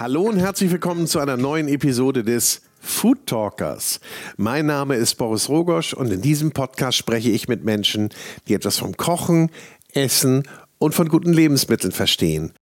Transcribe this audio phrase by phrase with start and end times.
[0.00, 4.00] Hallo und herzlich willkommen zu einer neuen Episode des Food Talkers.
[4.38, 8.08] Mein Name ist Boris Rogosch und in diesem Podcast spreche ich mit Menschen,
[8.48, 9.50] die etwas vom Kochen,
[9.92, 10.44] Essen
[10.78, 12.54] und von guten Lebensmitteln verstehen.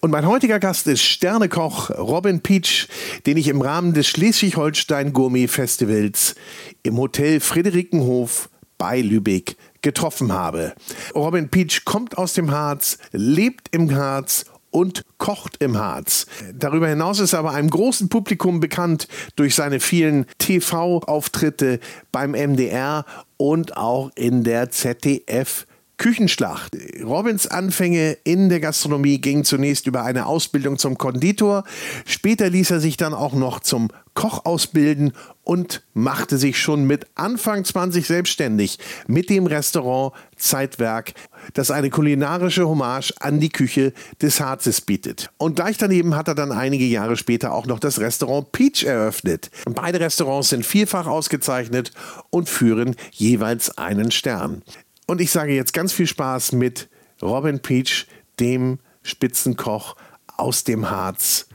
[0.00, 2.88] Und mein heutiger Gast ist Sternekoch Robin Peach,
[3.26, 6.34] den ich im Rahmen des Schleswig-Holstein Gourmet Festivals
[6.82, 8.48] im Hotel Friederikenhof
[8.78, 10.74] bei Lübeck getroffen habe.
[11.14, 16.26] Robin Peach kommt aus dem Harz, lebt im Harz und kocht im Harz.
[16.54, 21.80] Darüber hinaus ist er aber einem großen Publikum bekannt durch seine vielen TV-Auftritte
[22.12, 23.04] beim MDR
[23.36, 25.66] und auch in der ZDF
[26.00, 26.74] Küchenschlacht.
[27.04, 31.64] Robins Anfänge in der Gastronomie gingen zunächst über eine Ausbildung zum Konditor.
[32.06, 33.88] Später ließ er sich dann auch noch zum
[34.20, 41.14] Koch ausbilden und machte sich schon mit Anfang 20 selbstständig mit dem Restaurant Zeitwerk,
[41.54, 45.30] das eine kulinarische Hommage an die Küche des Harzes bietet.
[45.38, 49.50] Und gleich daneben hat er dann einige Jahre später auch noch das Restaurant Peach eröffnet.
[49.64, 51.90] Beide Restaurants sind vielfach ausgezeichnet
[52.28, 54.60] und führen jeweils einen Stern.
[55.06, 56.90] Und ich sage jetzt ganz viel Spaß mit
[57.22, 58.06] Robin Peach,
[58.38, 59.96] dem Spitzenkoch
[60.36, 61.46] aus dem Harz.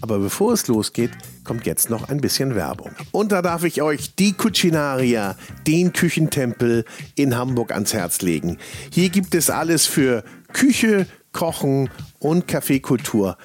[0.00, 1.10] Aber bevor es losgeht,
[1.44, 2.92] kommt jetzt noch ein bisschen Werbung.
[3.10, 8.58] Und da darf ich euch die Cucinaria, den Küchentempel in Hamburg ans Herz legen.
[8.92, 11.90] Hier gibt es alles für Küche, Kochen
[12.20, 13.36] und Kaffeekultur.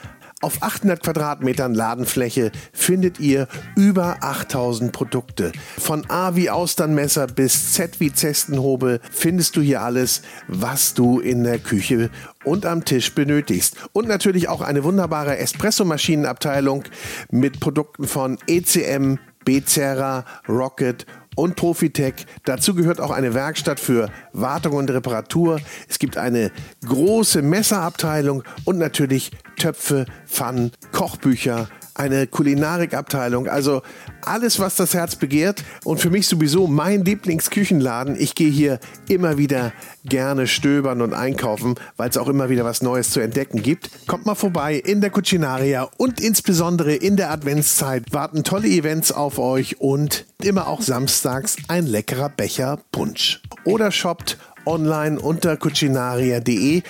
[0.43, 5.53] Auf 800 Quadratmetern Ladenfläche findet ihr über 8000 Produkte.
[5.77, 11.45] Von A wie Austernmesser bis Z wie Zestenhobel findest du hier alles, was du in
[11.45, 12.09] der Küche
[12.43, 13.77] und am Tisch benötigst.
[13.93, 16.83] Und natürlich auch eine wunderbare Espressomaschinenabteilung
[17.31, 22.25] mit Produkten von ECM, Becerra, Rocket und Profitech.
[22.45, 25.59] Dazu gehört auch eine Werkstatt für Wartung und Reparatur.
[25.87, 26.51] Es gibt eine
[26.85, 33.81] große Messerabteilung und natürlich Töpfe, Pfannen, Kochbücher, eine Kulinarikabteilung, also
[34.21, 35.63] alles, was das Herz begehrt.
[35.83, 38.15] Und für mich sowieso mein Lieblingsküchenladen.
[38.19, 39.73] Ich gehe hier immer wieder
[40.05, 43.89] gerne stöbern und einkaufen, weil es auch immer wieder was Neues zu entdecken gibt.
[44.07, 49.39] Kommt mal vorbei in der Cucinaria und insbesondere in der Adventszeit warten tolle Events auf
[49.39, 53.41] euch und immer auch samstags ein leckerer Becher Punsch.
[53.65, 56.83] Oder shoppt online unter cucinaria.de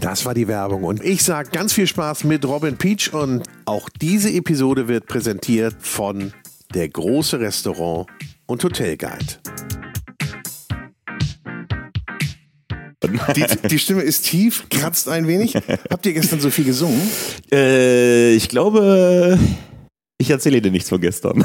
[0.00, 0.84] das war die Werbung.
[0.84, 3.12] Und ich sage ganz viel Spaß mit Robin Peach.
[3.12, 6.32] Und auch diese Episode wird präsentiert von
[6.74, 8.06] der große Restaurant
[8.46, 9.38] und Hotelguide.
[13.36, 15.54] Die, die, Stimme ist tief, kratzt ein wenig.
[15.90, 17.00] Habt ihr gestern so viel gesungen?
[17.52, 19.38] Äh, ich glaube,
[20.16, 21.44] ich erzähle dir nichts von gestern.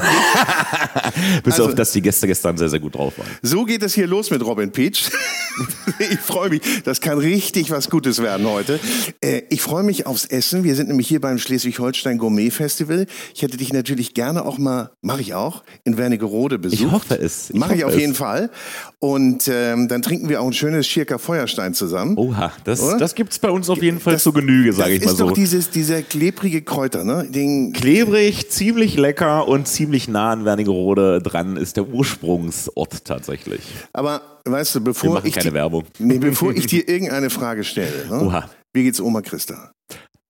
[1.44, 3.28] Bis also, auf, dass die Gäste gestern sehr, sehr gut drauf waren.
[3.42, 5.10] So geht es hier los mit Robin Peach.
[5.98, 6.60] ich freue mich.
[6.84, 8.80] Das kann richtig was Gutes werden heute.
[9.20, 10.64] Äh, ich freue mich aufs Essen.
[10.64, 13.06] Wir sind nämlich hier beim Schleswig-Holstein Gourmet Festival.
[13.34, 16.80] Ich hätte dich natürlich gerne auch mal, mache ich auch, in Wernigerode besucht.
[16.80, 17.52] Ich hoffe es.
[17.52, 18.50] Mache ich auf jeden Fall.
[18.98, 22.16] Und ähm, dann trinken wir auch ein schönes Schirker Feuerstein zusammen.
[22.16, 25.04] Oha, das, das gibt es bei uns auf jeden Fall das, zu Genüge, sage ich
[25.04, 25.12] mal so.
[25.12, 27.26] Das ist doch dieses, dieser klebrige Kräuter, ne?
[27.28, 33.60] Den Klebrig, ziemlich lecker und ziemlich nah an Wernigerode dran ist der Ursprungsort tatsächlich.
[33.92, 35.84] Aber weißt du, bevor ich keine Werbung.
[35.98, 38.20] Nee, bevor ich dir irgendeine Frage stelle, ne?
[38.20, 38.50] Oha.
[38.74, 39.72] wie geht's Oma Christa?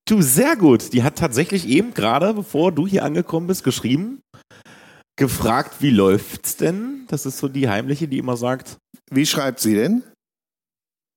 [0.06, 0.92] Du, sehr gut.
[0.92, 4.20] Die hat tatsächlich eben gerade, bevor du hier angekommen bist, geschrieben,
[5.16, 7.04] gefragt, wie läuft's denn?
[7.08, 8.78] Das ist so die heimliche, die immer sagt.
[9.10, 10.02] Wie schreibt sie denn?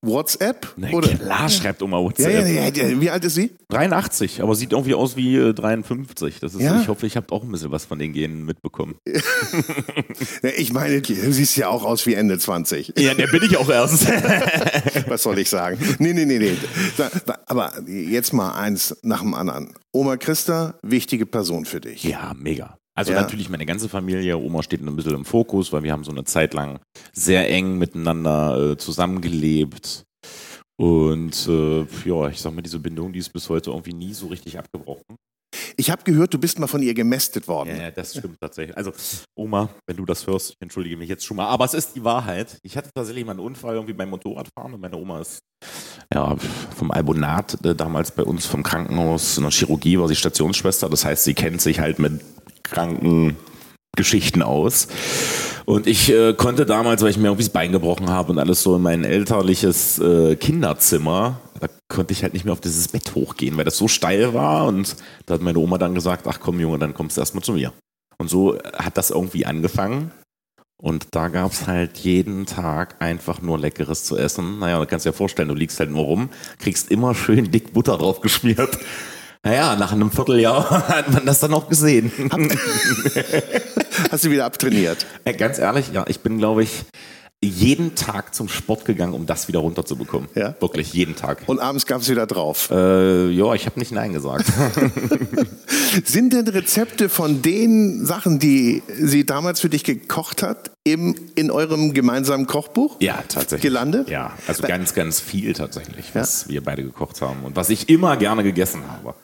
[0.03, 0.73] WhatsApp?
[0.75, 1.07] Na, oder?
[1.07, 2.33] Klar schreibt Oma WhatsApp.
[2.33, 3.51] Ja, ja, ja, Wie alt ist sie?
[3.69, 6.39] 83, aber sieht irgendwie aus wie äh, 53.
[6.39, 6.61] Das ist?
[6.61, 8.95] Ich hoffe, ich habe auch ein bisschen was von den Genen mitbekommen.
[10.57, 12.93] ich meine, du siehst ja auch aus wie Ende 20.
[12.97, 14.07] Ja, der bin ich auch erst.
[15.07, 15.77] was soll ich sagen?
[15.99, 16.57] Nee, nee, nee, nee.
[17.47, 19.73] Aber jetzt mal eins nach dem anderen.
[19.93, 22.03] Oma Christa, wichtige Person für dich.
[22.03, 22.77] Ja, mega.
[22.95, 23.21] Also ja.
[23.21, 26.25] natürlich meine ganze Familie, Oma steht ein bisschen im Fokus, weil wir haben so eine
[26.25, 26.79] Zeit lang
[27.11, 30.03] sehr eng miteinander äh, zusammengelebt.
[30.79, 34.27] Und äh, ja, ich sag mal, diese Bindung, die ist bis heute irgendwie nie so
[34.27, 35.17] richtig abgebrochen.
[35.75, 37.75] Ich habe gehört, du bist mal von ihr gemästet worden.
[37.75, 38.75] Ja, das stimmt tatsächlich.
[38.75, 38.91] Also,
[39.35, 41.47] Oma, wenn du das hörst, ich entschuldige mich jetzt schon mal.
[41.47, 42.57] Aber es ist die Wahrheit.
[42.63, 45.39] Ich hatte tatsächlich mal einen Unfall irgendwie beim Motorradfahren und meine Oma ist
[46.13, 46.35] ja,
[46.75, 50.89] vom Albonat äh, damals bei uns vom Krankenhaus in der Chirurgie war sie Stationsschwester.
[50.89, 52.21] Das heißt, sie kennt sich halt mit
[52.63, 53.35] kranken
[53.95, 54.87] Geschichten aus.
[55.65, 58.63] Und ich äh, konnte damals, weil ich mir irgendwie das Bein gebrochen habe und alles
[58.63, 63.15] so in mein elterliches äh, Kinderzimmer, da konnte ich halt nicht mehr auf dieses Bett
[63.15, 64.65] hochgehen, weil das so steil war.
[64.65, 64.95] Und
[65.25, 67.71] da hat meine Oma dann gesagt, ach komm Junge, dann kommst du erstmal zu mir.
[68.17, 70.11] Und so hat das irgendwie angefangen.
[70.81, 74.59] Und da gab es halt jeden Tag einfach nur Leckeres zu essen.
[74.59, 77.97] Naja, du kannst dir vorstellen, du liegst halt nur rum, kriegst immer schön dick Butter
[77.97, 78.79] drauf geschmiert.
[79.45, 82.11] Naja, nach einem Vierteljahr hat man das dann auch gesehen.
[84.09, 85.05] Hast du wieder abtrainiert?
[85.25, 86.85] Äh, Ganz ehrlich, ja, ich bin, glaube ich,
[87.43, 90.29] jeden Tag zum Sport gegangen, um das wieder runterzubekommen.
[90.35, 90.55] Ja?
[90.59, 91.43] Wirklich jeden Tag.
[91.47, 92.69] Und abends gab es wieder drauf.
[92.71, 94.45] Äh, ja, ich habe nicht Nein gesagt.
[96.05, 101.51] Sind denn Rezepte von den Sachen, die sie damals für dich gekocht hat, im, in
[101.51, 103.61] eurem gemeinsamen Kochbuch ja, tatsächlich.
[103.61, 104.09] gelandet?
[104.09, 108.17] Ja, also ganz, ganz viel tatsächlich, was wir beide gekocht haben und was ich immer
[108.17, 109.15] gerne gegessen habe.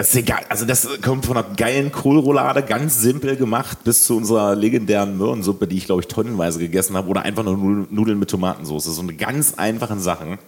[0.00, 0.40] Das ist egal.
[0.48, 5.66] Also das kommt von einer geilen Kohlroulade, ganz simpel gemacht, bis zu unserer legendären Möhrensuppe,
[5.66, 7.10] die ich, glaube ich, tonnenweise gegessen habe.
[7.10, 8.84] Oder einfach nur Nudeln mit Tomatensauce.
[8.84, 10.38] So eine ganz einfachen Sachen.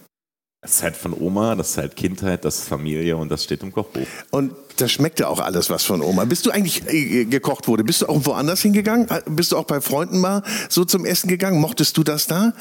[0.63, 3.61] Das ist halt von Oma, das ist halt Kindheit, das ist Familie und das steht
[3.63, 4.07] im Kochbuch.
[4.31, 6.23] Und das schmeckte auch alles was von Oma.
[6.23, 7.83] Bist du eigentlich äh, gekocht wurde?
[7.83, 9.09] Bist du auch woanders hingegangen?
[9.09, 11.59] Äh, Bist du auch bei Freunden mal so zum Essen gegangen?
[11.59, 12.53] Mochtest du das da?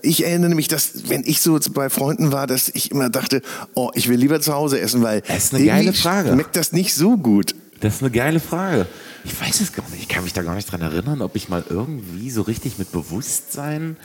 [0.00, 3.42] Ich erinnere mich, dass wenn ich so bei Freunden war, dass ich immer dachte,
[3.74, 6.32] oh, ich will lieber zu Hause essen, weil Das ist eine geile Frage.
[6.32, 7.54] schmeckt das nicht so gut.
[7.80, 8.86] Das ist eine geile Frage.
[9.24, 10.00] Ich weiß es gar nicht.
[10.00, 12.90] Ich kann mich da gar nicht dran erinnern, ob ich mal irgendwie so richtig mit
[12.90, 13.98] Bewusstsein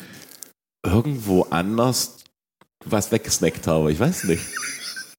[0.84, 2.18] irgendwo anders
[2.84, 3.92] was weggesnackt habe.
[3.92, 4.44] Ich weiß nicht.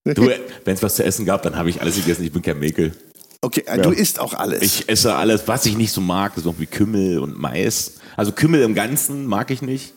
[0.03, 0.29] Du,
[0.63, 2.23] wenn es was zu essen gab, dann habe ich alles gegessen.
[2.23, 2.93] Ich bin kein Mäkel.
[3.41, 4.61] Okay, äh, du isst auch alles.
[4.61, 7.95] Ich esse alles, was ich nicht so mag, das ist irgendwie Kümmel und Mais.
[8.15, 9.93] Also Kümmel im Ganzen mag ich nicht.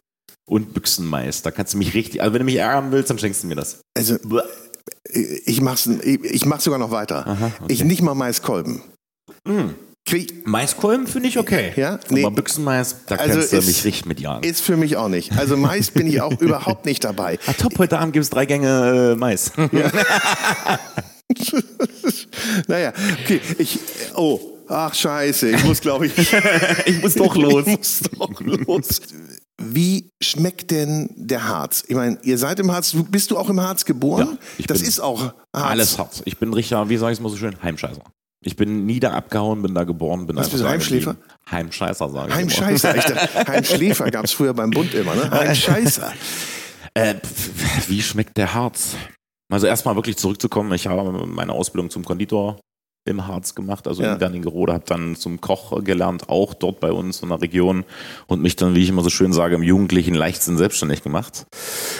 [0.46, 1.42] Und Büchsenmais.
[1.42, 3.54] Da kannst du mich richtig, also wenn du mich ärgern willst, dann schenkst du mir
[3.54, 3.82] das.
[3.96, 4.16] also
[5.12, 7.26] ich mach's, ich mach's sogar noch weiter.
[7.26, 7.72] Aha, okay.
[7.72, 8.82] Ich nicht mal Maiskolben.
[9.46, 9.74] Krieg,
[10.44, 11.72] Maiskolben finde ich okay.
[11.76, 11.98] Ja?
[12.10, 12.24] Nee.
[12.24, 14.42] Aber Büchsenmais, da Also kannst du ist- mich richtig mit jagen.
[14.44, 15.32] ist für mich auch nicht.
[15.38, 17.38] Also Mais bin ich auch überhaupt nicht dabei.
[17.46, 19.52] Ah, top, heute Abend gibt es drei Gänge äh, Mais.
[22.66, 22.92] Naja,
[23.22, 23.40] okay.
[23.58, 23.78] Ich,
[24.16, 26.12] oh, ach scheiße, ich muss glaube ich,
[26.86, 27.64] ich muss doch los.
[27.66, 29.00] ich muss doch los.
[29.62, 31.84] Wie schmeckt denn der Harz?
[31.86, 34.38] Ich meine, ihr seid im Harz, bist du auch im Harz geboren?
[34.58, 35.34] Ja, das ist auch Harz.
[35.52, 36.22] Alles hart.
[36.24, 38.02] Ich bin Richter, wie sage ich es mal so schön, Heimscheißer.
[38.42, 41.16] Ich bin nie da abgehauen, bin da geboren, bin Was einfach bist du, Heimschläfer?
[41.50, 42.34] Heimscheißer, sage ich.
[42.36, 42.96] Heimscheißer.
[42.96, 45.30] Ich dachte, Heimschläfer gab es früher beim Bund immer, ne?
[45.30, 46.10] Heimscheißer.
[46.94, 47.16] Äh,
[47.88, 48.94] wie schmeckt der Harz?
[49.52, 52.58] Also erstmal wirklich zurückzukommen, ich habe meine Ausbildung zum Konditor
[53.06, 54.14] im Harz gemacht, also Ja.
[54.14, 57.84] in Wernigerode, habe dann zum Koch gelernt, auch dort bei uns in der Region
[58.26, 61.46] und mich dann, wie ich immer so schön sage, im jugendlichen Leichtsinn selbstständig gemacht.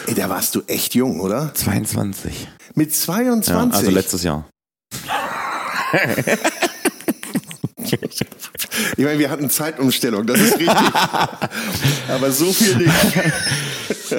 [0.06, 1.52] Ey, da warst du echt jung, oder?
[1.54, 2.48] 22.
[2.74, 3.74] Mit Ja, 22.
[3.78, 4.46] also letztes Jahr.
[8.96, 10.68] Ich meine, wir hatten Zeitumstellung, das ist richtig.
[12.08, 12.92] Aber so viel nicht.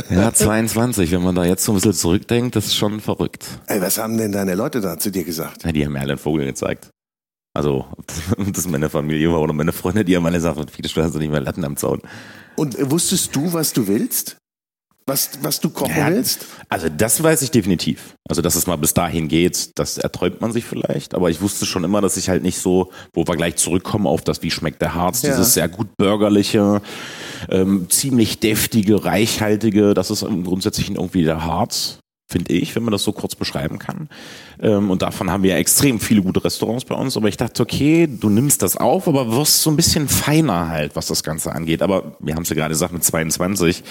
[0.09, 1.12] Ja, 22.
[1.12, 3.45] Wenn man da jetzt so ein bisschen zurückdenkt, das ist schon verrückt.
[3.68, 5.63] Ey, was haben denn deine Leute da zu dir gesagt?
[5.63, 6.89] Ja, die haben mir alle einen Vogel gezeigt.
[7.53, 7.85] Also,
[8.38, 11.15] ob das meine Familie war oder meine Freunde, die haben alle gesagt, viele Stunden hast
[11.15, 12.01] du nicht mehr Latten am Zaun.
[12.56, 14.38] Und äh, wusstest du, was du willst?
[15.11, 16.45] Was, was du kochen Ja, willst?
[16.69, 18.15] Also das weiß ich definitiv.
[18.29, 21.13] Also dass es mal bis dahin geht, das erträumt man sich vielleicht.
[21.15, 24.21] Aber ich wusste schon immer, dass ich halt nicht so, wo wir gleich zurückkommen auf
[24.21, 25.31] das, wie schmeckt der Harz, Ja.
[25.31, 26.81] dieses sehr gut bürgerliche,
[27.49, 31.97] ähm, ziemlich deftige, reichhaltige, das ist im Grundsätzlichen irgendwie der Harz,
[32.31, 34.07] finde ich, wenn man das so kurz beschreiben kann.
[34.61, 37.17] Ähm, und davon haben wir extrem viele gute Restaurants bei uns.
[37.17, 40.95] Aber ich dachte, okay, du nimmst das auf, aber wirst so ein bisschen feiner halt,
[40.95, 41.81] was das Ganze angeht.
[41.81, 43.83] Aber wir haben es ja gerade gesagt mit 22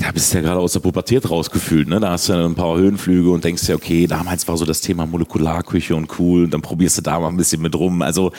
[0.00, 2.00] da bist du ja gerade aus der Pubertät rausgefühlt, ne?
[2.00, 4.80] Da hast du ja ein paar Höhenflüge und denkst ja, okay, damals war so das
[4.80, 8.02] Thema Molekularküche und cool, und dann probierst du da mal ein bisschen mit rum.
[8.02, 8.32] Also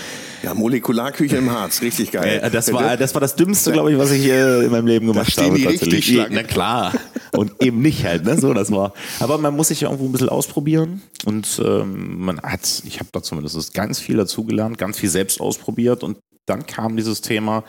[0.44, 2.42] Ja, Molekularküche im Harz, richtig geil.
[2.44, 5.08] äh, das war das war das Dümmste, glaube ich, was ich äh, in meinem Leben
[5.08, 5.58] gemacht stehen habe.
[5.58, 6.06] die tatsächlich.
[6.06, 6.36] Schlange.
[6.36, 6.94] Na klar.
[7.34, 8.38] Und eben nicht halt, ne?
[8.40, 8.94] So, das war.
[9.20, 11.02] Aber man muss sich ja irgendwo ein bisschen ausprobieren.
[11.26, 16.04] Und ähm, man hat, ich habe da zumindest ganz viel dazugelernt, ganz viel selbst ausprobiert
[16.04, 17.64] und dann kam dieses Thema,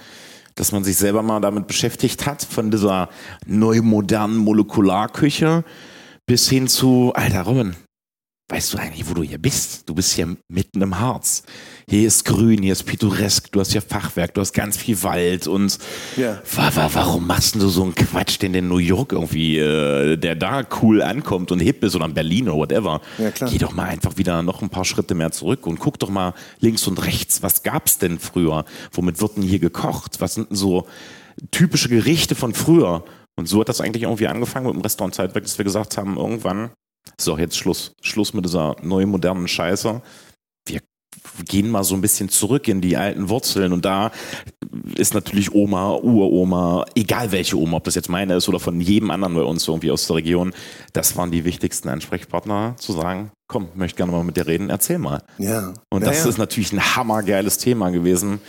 [0.55, 3.09] dass man sich selber mal damit beschäftigt hat, von dieser
[3.47, 5.65] neu modernen Molekularküche
[6.27, 7.77] bis hin zu, alter Robin,
[8.53, 9.89] weißt du eigentlich, wo du hier bist?
[9.89, 11.43] Du bist hier mitten im Harz.
[11.89, 15.47] Hier ist grün, hier ist pittoresk, du hast hier Fachwerk, du hast ganz viel Wald
[15.47, 15.79] und
[16.19, 16.39] Ja.
[16.55, 20.35] wa, wa, warum machst du so einen Quatsch, den in New York irgendwie, äh, der
[20.37, 23.01] da cool ankommt und hip ist oder in Berlin oder whatever?
[23.17, 23.49] Ja, klar.
[23.51, 26.35] Geh doch mal einfach wieder noch ein paar Schritte mehr zurück und guck doch mal
[26.61, 28.67] links und rechts, was gab's denn früher?
[28.93, 30.21] Womit wird denn hier gekocht?
[30.21, 30.87] Was sind denn so
[31.53, 33.03] typische Gerichte von früher?
[33.37, 36.19] Und so hat das eigentlich irgendwie angefangen mit dem Restaurant Zeitwerk, dass wir gesagt haben,
[36.19, 36.71] irgendwann,
[37.21, 37.95] so, jetzt Schluss.
[38.01, 40.03] Schluss mit dieser neuen modernen Scheiße.
[40.67, 40.81] Wir
[41.45, 44.11] gehen mal so ein bisschen zurück in die alten Wurzeln und da
[44.97, 49.11] ist natürlich Oma, Uroma, egal welche Oma, ob das jetzt meine ist oder von jedem
[49.11, 50.53] anderen bei uns irgendwie aus der Region,
[50.93, 54.99] das waren die wichtigsten Ansprechpartner, zu sagen, komm, möchte gerne mal mit dir reden, erzähl
[54.99, 55.23] mal.
[55.39, 55.75] Ja.
[55.91, 56.31] Und ja, das ja.
[56.31, 58.41] ist natürlich ein hammergeiles Thema gewesen,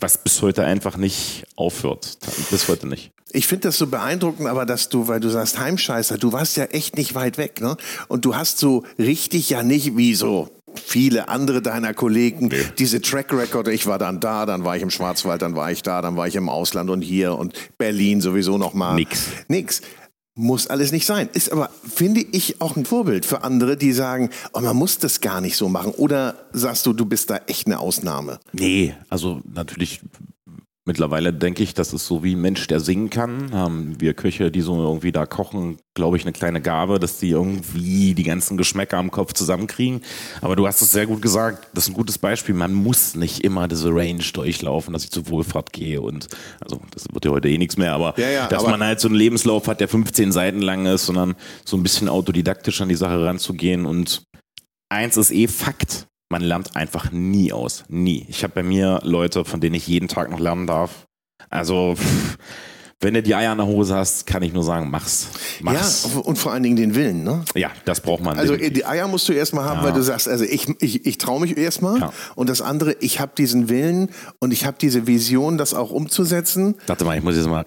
[0.00, 2.18] was bis heute einfach nicht aufhört.
[2.50, 3.12] Bis heute nicht.
[3.30, 6.64] Ich finde das so beeindruckend, aber dass du, weil du sagst Heimscheißer, du warst ja
[6.64, 7.76] echt nicht weit weg, ne?
[8.08, 12.64] Und du hast so richtig ja nicht wie so viele andere deiner Kollegen nee.
[12.78, 15.82] diese Track Record, ich war dann da, dann war ich im Schwarzwald, dann war ich
[15.82, 18.94] da, dann war ich im Ausland und hier und Berlin sowieso noch mal.
[18.94, 19.26] Nix.
[19.48, 19.82] Nix.
[20.40, 21.28] Muss alles nicht sein.
[21.32, 25.20] Ist aber, finde ich, auch ein Vorbild für andere, die sagen, oh, man muss das
[25.20, 25.90] gar nicht so machen.
[25.96, 28.38] Oder sagst du, du bist da echt eine Ausnahme?
[28.52, 30.00] Nee, also natürlich
[30.88, 33.52] Mittlerweile denke ich, das ist so wie ein Mensch, der singen kann.
[33.52, 37.28] Haben wir Köche, die so irgendwie da kochen, glaube ich, eine kleine Gabe, dass die
[37.28, 40.00] irgendwie die ganzen Geschmäcker am Kopf zusammenkriegen.
[40.40, 41.68] Aber du hast es sehr gut gesagt.
[41.74, 42.54] Das ist ein gutes Beispiel.
[42.54, 46.28] Man muss nicht immer diese Range durchlaufen, dass ich zur Wohlfahrt gehe und,
[46.58, 48.98] also, das wird ja heute eh nichts mehr, aber, ja, ja, dass aber man halt
[48.98, 51.34] so einen Lebenslauf hat, der 15 Seiten lang ist, sondern
[51.66, 54.22] so ein bisschen autodidaktisch an die Sache ranzugehen und
[54.88, 57.84] eins ist eh Fakt man lernt einfach nie aus.
[57.88, 58.26] Nie.
[58.28, 61.06] Ich habe bei mir Leute, von denen ich jeden Tag noch lernen darf.
[61.50, 61.94] Also,
[63.00, 65.28] wenn du die Eier in der Hose hast, kann ich nur sagen, mach's.
[65.60, 66.08] mach's.
[66.12, 67.44] Ja, und vor allen Dingen den Willen, ne?
[67.54, 68.38] Ja, das braucht man.
[68.38, 68.78] Also definitiv.
[68.78, 69.84] die Eier musst du erstmal haben, ja.
[69.84, 72.00] weil du sagst, also ich, ich, ich traue mich erstmal.
[72.00, 72.12] Ja.
[72.34, 76.74] Und das andere, ich habe diesen Willen und ich habe diese Vision, das auch umzusetzen.
[76.86, 77.64] Warte mal, ich muss jetzt mal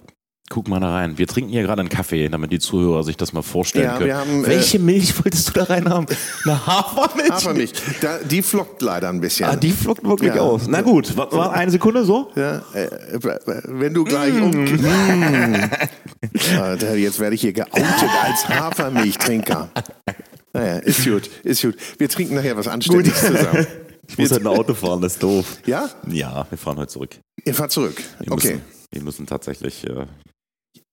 [0.51, 1.17] Guck mal da rein.
[1.17, 4.07] Wir trinken hier gerade einen Kaffee, damit die Zuhörer sich das mal vorstellen ja, können.
[4.07, 6.07] Wir haben, Welche äh, Milch wolltest du da rein haben?
[6.43, 7.31] Eine Hafermilch?
[7.31, 7.73] Hafermilch.
[8.01, 9.45] Da, die flockt leider ein bisschen.
[9.45, 10.41] Ah, die flockt wirklich ja.
[10.41, 10.63] aus.
[10.67, 12.31] Na gut, war, war eine Sekunde so?
[12.35, 12.89] Ja, äh,
[13.63, 14.43] wenn du gleich mm.
[14.43, 15.69] um...
[16.59, 19.69] Alter, jetzt werde ich hier geoutet als Hafermilchtrinker.
[20.51, 21.77] Naja, ist gut, ist gut.
[21.97, 23.67] Wir trinken nachher was Anständiges zusammen.
[24.09, 25.59] Ich muss halt ein Auto fahren, das ist doof.
[25.65, 25.89] Ja?
[26.07, 27.15] Ja, wir fahren heute zurück.
[27.45, 28.03] Ihr fahrt zurück?
[28.19, 28.55] Wir okay.
[28.55, 30.05] Müssen, wir müssen tatsächlich äh,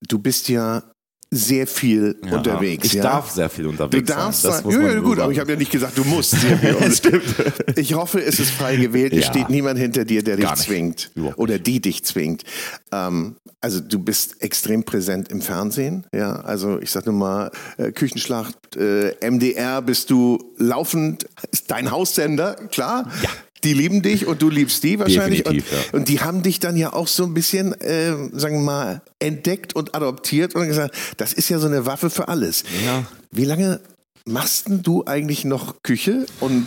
[0.06, 0.82] du bist ja
[1.30, 2.86] sehr viel ja, unterwegs.
[2.86, 3.02] Ich ja?
[3.02, 4.62] darf sehr viel unterwegs du darfst sein.
[4.62, 4.70] sein.
[4.70, 5.20] Ja, ja, gut, sagen.
[5.20, 6.36] aber ich habe ja nicht gesagt, du musst.
[6.92, 7.34] Stimmt.
[7.76, 9.12] Ich hoffe, es ist frei gewählt.
[9.12, 12.44] Es steht niemand hinter dir, der dich zwingt oder die dich zwingt.
[12.92, 16.06] Ähm, also du bist extrem präsent im Fernsehen.
[16.14, 21.26] Ja, also ich sag nur mal äh, Küchenschlacht, äh, MDR bist du laufend.
[21.50, 23.10] Ist dein Haussender, klar.
[23.22, 23.30] Ja
[23.64, 25.46] die lieben dich und du liebst die wahrscheinlich.
[25.46, 25.62] Und, ja.
[25.92, 29.74] und, die haben dich dann ja auch so ein bisschen, äh, sagen wir mal, entdeckt
[29.74, 32.64] und adoptiert und gesagt, das ist ja so eine Waffe für alles.
[32.84, 33.04] Ja.
[33.30, 33.80] Wie lange
[34.24, 36.66] machst du eigentlich noch Küche und,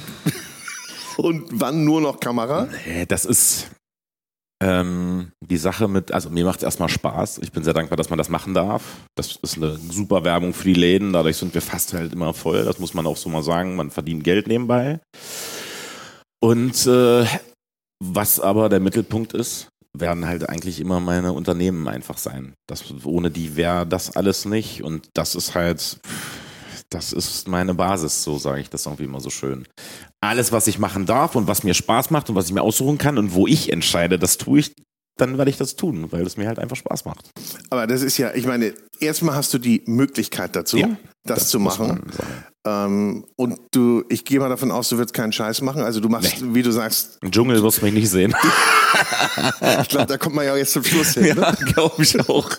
[1.18, 2.68] und wann nur noch Kamera?
[3.08, 3.68] Das ist
[4.62, 7.40] ähm, die Sache mit, also mir macht es erstmal Spaß.
[7.40, 8.84] Ich bin sehr dankbar, dass man das machen darf.
[9.16, 11.14] Das ist eine super Werbung für die Läden.
[11.14, 12.64] Dadurch sind wir fast halt immer voll.
[12.64, 13.76] Das muss man auch so mal sagen.
[13.76, 15.00] Man verdient Geld nebenbei.
[16.42, 17.26] Und äh,
[18.04, 22.54] was aber der Mittelpunkt ist, werden halt eigentlich immer meine Unternehmen einfach sein.
[22.68, 24.84] Das, ohne die wäre das alles nicht.
[24.84, 26.00] Und das ist halt,
[26.90, 29.68] das ist meine Basis, so sage ich das irgendwie immer so schön.
[30.22, 32.98] Alles, was ich machen darf und was mir Spaß macht und was ich mir aussuchen
[32.98, 34.74] kann und wo ich entscheide, das tue ich,
[35.18, 37.30] dann werde ich das tun, weil es mir halt einfach Spaß macht.
[37.70, 41.50] Aber das ist ja, ich meine, erstmal hast du die Möglichkeit dazu, ja, das, das,
[41.50, 42.02] zu machen.
[42.64, 45.82] Ähm, und du, ich gehe mal davon aus, du wirst keinen Scheiß machen.
[45.82, 46.50] Also du machst, nee.
[46.54, 47.18] wie du sagst.
[47.22, 48.36] Im Dschungel wirst du mich nicht sehen.
[49.82, 51.24] ich glaube, da kommt man ja jetzt zum Schluss hin.
[51.24, 51.42] Ne?
[51.42, 52.50] Ja, glaube ich auch.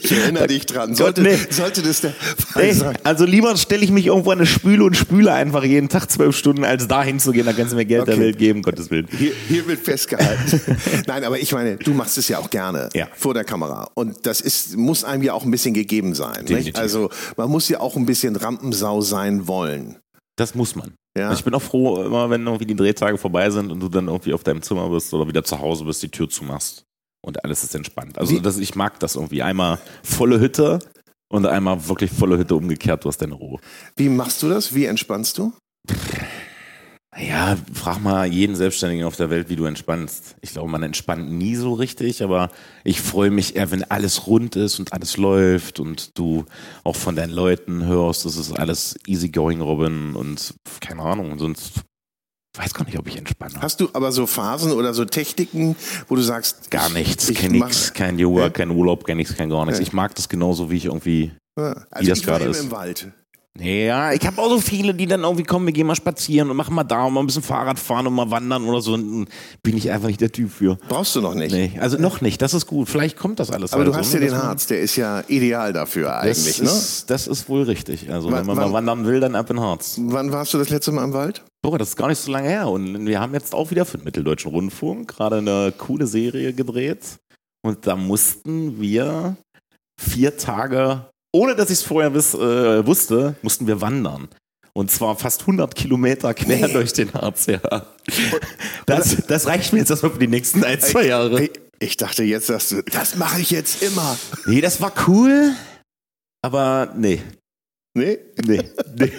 [0.00, 0.94] Ich erinnere dich dran.
[0.94, 1.38] Sollte, nee.
[1.50, 2.72] sollte das der Fall nee.
[2.72, 2.98] sein?
[3.04, 6.36] Also lieber stelle ich mich irgendwo an eine Spüle und spüle einfach jeden Tag zwölf
[6.36, 7.44] Stunden, als da hinzugehen.
[7.44, 8.12] Da kannst du mir Geld okay.
[8.12, 9.06] der Welt geben, Gottes Willen.
[9.16, 10.60] Hier, hier wird festgehalten.
[11.06, 13.08] Nein, aber ich meine, du machst es ja auch gerne ja.
[13.14, 13.90] vor der Kamera.
[13.94, 16.46] Und das ist, muss einem ja auch ein bisschen gegeben sein.
[16.74, 19.98] Also man muss ja auch ein bisschen Rampensau sein wollen.
[20.36, 20.94] Das muss man.
[21.16, 21.32] Ja.
[21.32, 24.32] Ich bin auch froh, immer wenn irgendwie die Drehtage vorbei sind und du dann irgendwie
[24.32, 26.84] auf deinem Zimmer bist oder wieder zu Hause bist, die Tür zumachst
[27.24, 28.18] und alles ist entspannt.
[28.18, 29.42] Also das, ich mag das irgendwie.
[29.42, 30.78] Einmal volle Hütte
[31.28, 33.58] und einmal wirklich volle Hütte umgekehrt, du hast deine Ruhe.
[33.96, 34.74] Wie machst du das?
[34.74, 35.52] Wie entspannst du?
[37.20, 40.36] Ja, frag mal jeden Selbstständigen auf der Welt, wie du entspannst.
[40.40, 42.50] Ich glaube, man entspannt nie so richtig, aber
[42.84, 46.44] ich freue mich eher, wenn alles rund ist und alles läuft und du
[46.84, 51.82] auch von deinen Leuten hörst, das ist alles easygoing, Robin und keine Ahnung, sonst
[52.56, 53.54] weiß gar nicht, ob ich entspanne.
[53.60, 55.76] Hast du aber so Phasen oder so Techniken,
[56.08, 58.50] wo du sagst, gar nichts, kein nix, kein Yoga, ja.
[58.50, 59.80] kein Urlaub, kein nichts, kein gar nichts.
[59.80, 59.82] Ja.
[59.82, 62.60] Ich mag das genauso, wie ich irgendwie, also wie das gerade ist.
[62.60, 63.12] im Wald.
[63.60, 66.56] Ja, ich habe auch so viele, die dann irgendwie kommen, wir gehen mal spazieren und
[66.56, 68.94] machen mal da und mal ein bisschen Fahrrad fahren und mal wandern oder so.
[68.94, 69.28] Und
[69.62, 70.76] bin ich einfach nicht der Typ für.
[70.88, 71.52] Brauchst du noch nicht?
[71.52, 72.40] Nee, also noch nicht.
[72.40, 72.88] Das ist gut.
[72.88, 73.72] Vielleicht kommt das alles.
[73.72, 76.66] Aber also, du hast ja den Harz, der ist ja ideal dafür eigentlich, das ne?
[76.66, 78.10] Ist, das ist wohl richtig.
[78.12, 79.98] Also wann, wenn man wann, mal wandern will, dann ab in Harz.
[80.00, 81.42] Wann warst du das letzte Mal im Wald?
[81.62, 82.68] Boah, das ist gar nicht so lange her.
[82.68, 87.18] Und wir haben jetzt auch wieder für den Mitteldeutschen Rundfunk gerade eine coole Serie gedreht.
[87.62, 89.36] Und da mussten wir
[90.00, 94.28] vier Tage ohne dass ich es vorher wiss, äh, wusste, mussten wir wandern.
[94.72, 96.72] Und zwar fast 100 Kilometer quer Nee.
[96.72, 97.60] durch den Harz, ja.
[98.86, 101.48] Das, das reicht mir jetzt erstmal für die nächsten ein, zwei Jahre.
[101.80, 104.16] Ich dachte jetzt, sagst du, das mache ich jetzt immer.
[104.46, 105.52] Nee, das war cool,
[106.42, 107.22] aber nee,
[107.94, 108.18] Nee?
[108.46, 108.62] nee,
[108.96, 109.12] nee.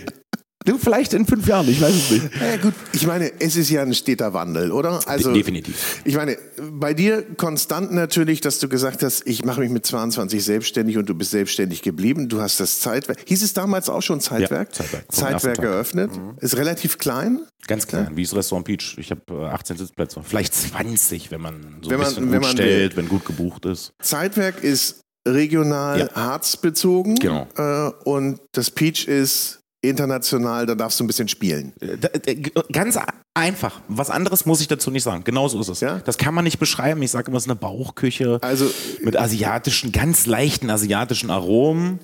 [0.70, 2.30] Du, vielleicht in fünf Jahren, ich weiß es nicht.
[2.40, 2.74] Ja, gut.
[2.94, 5.00] Ich meine, es ist ja ein steter Wandel, oder?
[5.08, 6.02] Also, Definitiv.
[6.06, 6.38] Ich meine,
[6.72, 11.10] bei dir konstant natürlich, dass du gesagt hast, ich mache mich mit 22 selbstständig und
[11.10, 12.30] du bist selbstständig geblieben.
[12.30, 13.20] Du hast das Zeitwerk.
[13.26, 14.70] Hieß es damals auch schon Zeitwerk?
[14.70, 15.12] Ja, Zeitwerk.
[15.12, 15.66] Zeitwerk Tag.
[15.66, 15.72] Mhm.
[15.72, 16.12] eröffnet.
[16.40, 17.40] Ist relativ klein.
[17.68, 18.96] Ganz klein, wie das Restaurant Peach.
[19.00, 22.40] Ich habe äh, 18 Sitzplätze, vielleicht 20, wenn man so Wenn ein man- bisschen wenn
[22.40, 23.94] gut man stellt, wenn gut gebucht ist.
[24.02, 26.10] Zeitwerk ist regional Ja.
[26.16, 27.16] harzbezogen.
[27.16, 27.48] Genau.
[27.58, 31.74] Äh, und das Peach ist international, da darfst du ein bisschen spielen.
[31.80, 32.98] Äh, äh, Ganz
[33.34, 33.82] einfach.
[33.88, 35.24] Was anderes muss ich dazu nicht sagen.
[35.24, 35.80] Genauso ist es.
[35.80, 36.00] Ja?
[36.00, 37.02] Das kann man nicht beschreiben.
[37.02, 38.70] Ich sage immer, es ist eine Bauchküche Also,
[39.02, 42.00] mit asiatischen, ganz leichten asiatischen Aromen.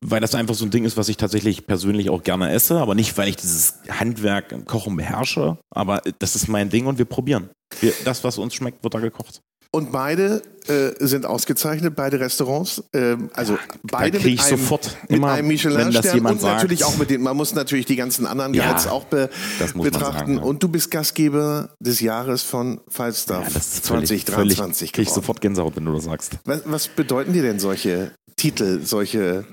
[0.00, 2.94] Weil das einfach so ein Ding ist, was ich tatsächlich persönlich auch gerne esse, aber
[2.94, 5.58] nicht, weil ich dieses Handwerk Kochen beherrsche.
[5.70, 7.50] Aber das ist mein Ding und wir probieren.
[7.80, 9.40] Wir, das, was uns schmeckt, wird da gekocht.
[9.76, 12.82] Und beide äh, sind ausgezeichnet, beide Restaurants.
[12.94, 16.42] Ähm, also beide krieg mit ich einem, sofort mit immer, einem wenn das Michelin-Stern jemand
[16.42, 16.92] und natürlich sagt.
[16.94, 19.28] auch mit den, man muss natürlich die ganzen anderen Ja, Guides auch be,
[19.74, 20.00] betrachten.
[20.00, 20.42] sagen, ja.
[20.42, 25.06] Und du bist Gastgeber des Jahres von Falstaff Ja, das ist völlig, 2023 völlig, krieg
[25.06, 26.38] ich sofort Gänsehaut, wenn du das sagst.
[26.46, 29.44] Was, was bedeuten dir denn solche Titel, solche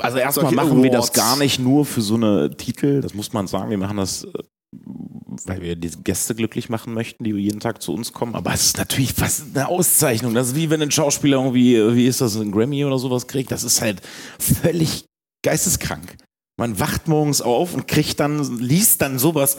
[0.00, 1.12] Also erstmal machen wir das Awards.
[1.16, 3.70] gar nicht nur für so eine Titel, das muss man sagen.
[3.70, 4.28] Wir machen das, äh,
[4.72, 8.34] weil wir die Gäste glücklich machen möchten, die jeden Tag zu uns kommen.
[8.34, 10.34] Aber es ist natürlich fast eine Auszeichnung.
[10.34, 13.50] Das ist wie wenn ein Schauspieler irgendwie, wie ist das, ein Grammy oder sowas kriegt.
[13.50, 14.00] Das ist halt
[14.38, 15.06] völlig
[15.42, 16.16] geisteskrank.
[16.56, 19.56] Man wacht morgens auf und kriegt dann, liest dann sowas.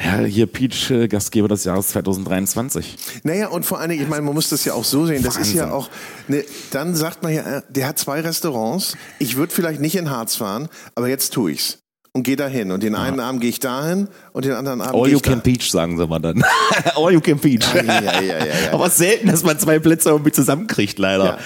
[0.00, 2.96] Ja, hier Peach, äh, Gastgeber des Jahres 2023.
[3.24, 5.36] Naja, und vor allen Dingen, ich meine, man muss das ja auch so sehen, das
[5.38, 5.74] ist ja Wahnsinn.
[5.74, 5.90] auch,
[6.28, 10.08] ne, dann sagt man ja, äh, der hat zwei Restaurants, ich würde vielleicht nicht in
[10.08, 11.80] Harz fahren, aber jetzt tue ich's.
[12.16, 12.70] Und gehe dahin.
[12.70, 15.70] Und den einen Abend gehe ich dahin und den anderen Abend All you can peach,
[15.70, 16.42] sagen sie mal dann.
[16.96, 17.62] All you can peach.
[17.74, 18.72] Ja, ja, ja, ja.
[18.72, 21.38] Aber selten, dass man zwei Plätze irgendwie zusammenkriegt, leider.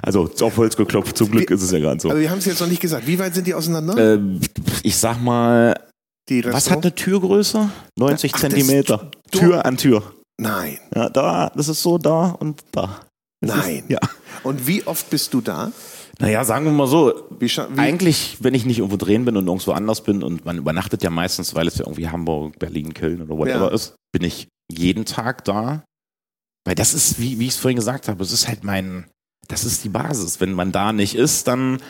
[0.00, 2.08] Also auf Holz geklopft, zum Glück ist es ja gerade so.
[2.10, 3.06] Aber wir haben es jetzt noch nicht gesagt.
[3.06, 4.14] Wie weit sind die auseinander?
[4.14, 4.40] Ähm,
[4.82, 5.78] ich sag mal,
[6.44, 7.68] was hat eine Türgröße?
[7.98, 9.10] 90 Ach, das- Zentimeter.
[9.30, 10.02] Tür an Tür.
[10.40, 13.00] Nein, Ja, da, das ist so da und da.
[13.42, 13.84] Nein.
[13.88, 13.98] Ja.
[14.42, 15.70] Und wie oft bist du da?
[16.20, 19.46] Naja, sagen wir mal so, Wie, wie, eigentlich, wenn ich nicht irgendwo drehen bin und
[19.46, 23.20] irgendwo anders bin und man übernachtet ja meistens, weil es ja irgendwie Hamburg, Berlin, Köln
[23.22, 23.74] oder whatever Ja.
[23.74, 25.84] ist, bin ich jeden Tag da.
[26.64, 29.06] Weil das ist, wie, wie ich es vorhin gesagt habe, es ist halt mein,
[29.48, 30.40] das ist die Basis.
[30.40, 31.80] Wenn man da nicht ist, dann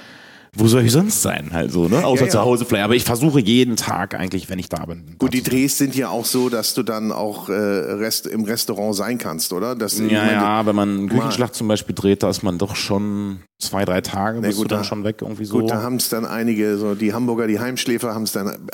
[0.57, 1.51] wo soll ich sonst sein?
[1.53, 2.05] Halt so, ne?
[2.05, 2.33] Außer Ja, ja.
[2.33, 2.85] zu Hause vielleicht.
[2.85, 5.17] Aber ich versuche jeden Tag eigentlich, wenn ich da bin.
[5.19, 5.43] Gut, die.
[5.43, 9.53] Drehs sind ja auch so, dass du dann auch äh, Rest, im Restaurant sein kannst,
[9.53, 9.75] oder?
[9.75, 12.77] Dass, Ja, meine, ja, wenn man einen Küchenschlacht zum Beispiel dreht, da ist man doch
[12.77, 15.59] schon zwei, drei Tage, bist gut, du dann da- schon weg irgendwie so.
[15.61, 18.69] Gut, da haben es dann einige, so die Hamburger, die Heimschläfer haben es dann.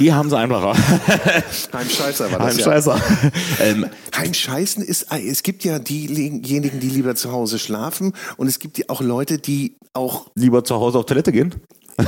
[0.00, 0.74] Die haben sie einfacher.
[1.72, 2.66] Heimscheißer war das ja.
[2.66, 3.00] Heimscheißer.
[3.60, 3.86] ähm,
[4.16, 8.78] Heimscheißen ist, äh, es gibt ja diejenigen, die lieber zu Hause schlafen und es gibt
[8.78, 11.54] ja auch Leute, die auch, lieber zu Hause auf Toilette gehen?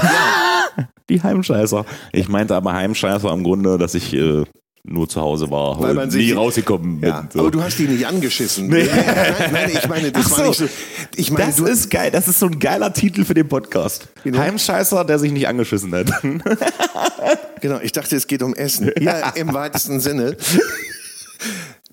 [1.08, 1.84] Die Heimscheißer.
[2.12, 4.44] Ich meinte aber Heimscheißer im Grunde, dass ich äh,
[4.84, 7.10] nur zu Hause war Weil und man nie sich- rausgekommen bin.
[7.10, 7.40] ja, so.
[7.40, 8.68] aber du hast die nicht angeschissen.
[8.68, 8.84] Nee.
[8.88, 10.62] Nein, nein, ich meine, das Ach war so.
[10.64, 10.78] nicht so.
[11.16, 12.12] Ich meine, das du, ist geil.
[12.12, 14.08] Das ist so ein geiler Titel für den Podcast.
[14.22, 14.38] Genau.
[14.38, 16.06] Heimscheißer, der sich nicht angeschissen hat.
[17.60, 18.92] genau, ich dachte, es geht um Essen.
[19.00, 20.36] Ja, im weitesten Sinne.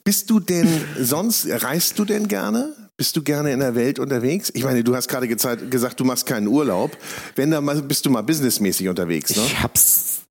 [0.03, 0.69] Bist du denn
[1.01, 2.75] sonst, reist du denn gerne?
[2.97, 4.51] Bist du gerne in der Welt unterwegs?
[4.55, 6.97] Ich meine, du hast gerade gesagt, du machst keinen Urlaub.
[7.35, 9.43] Wenn dann mal, bist du mal businessmäßig unterwegs, ne?
[9.45, 10.23] Ich hab's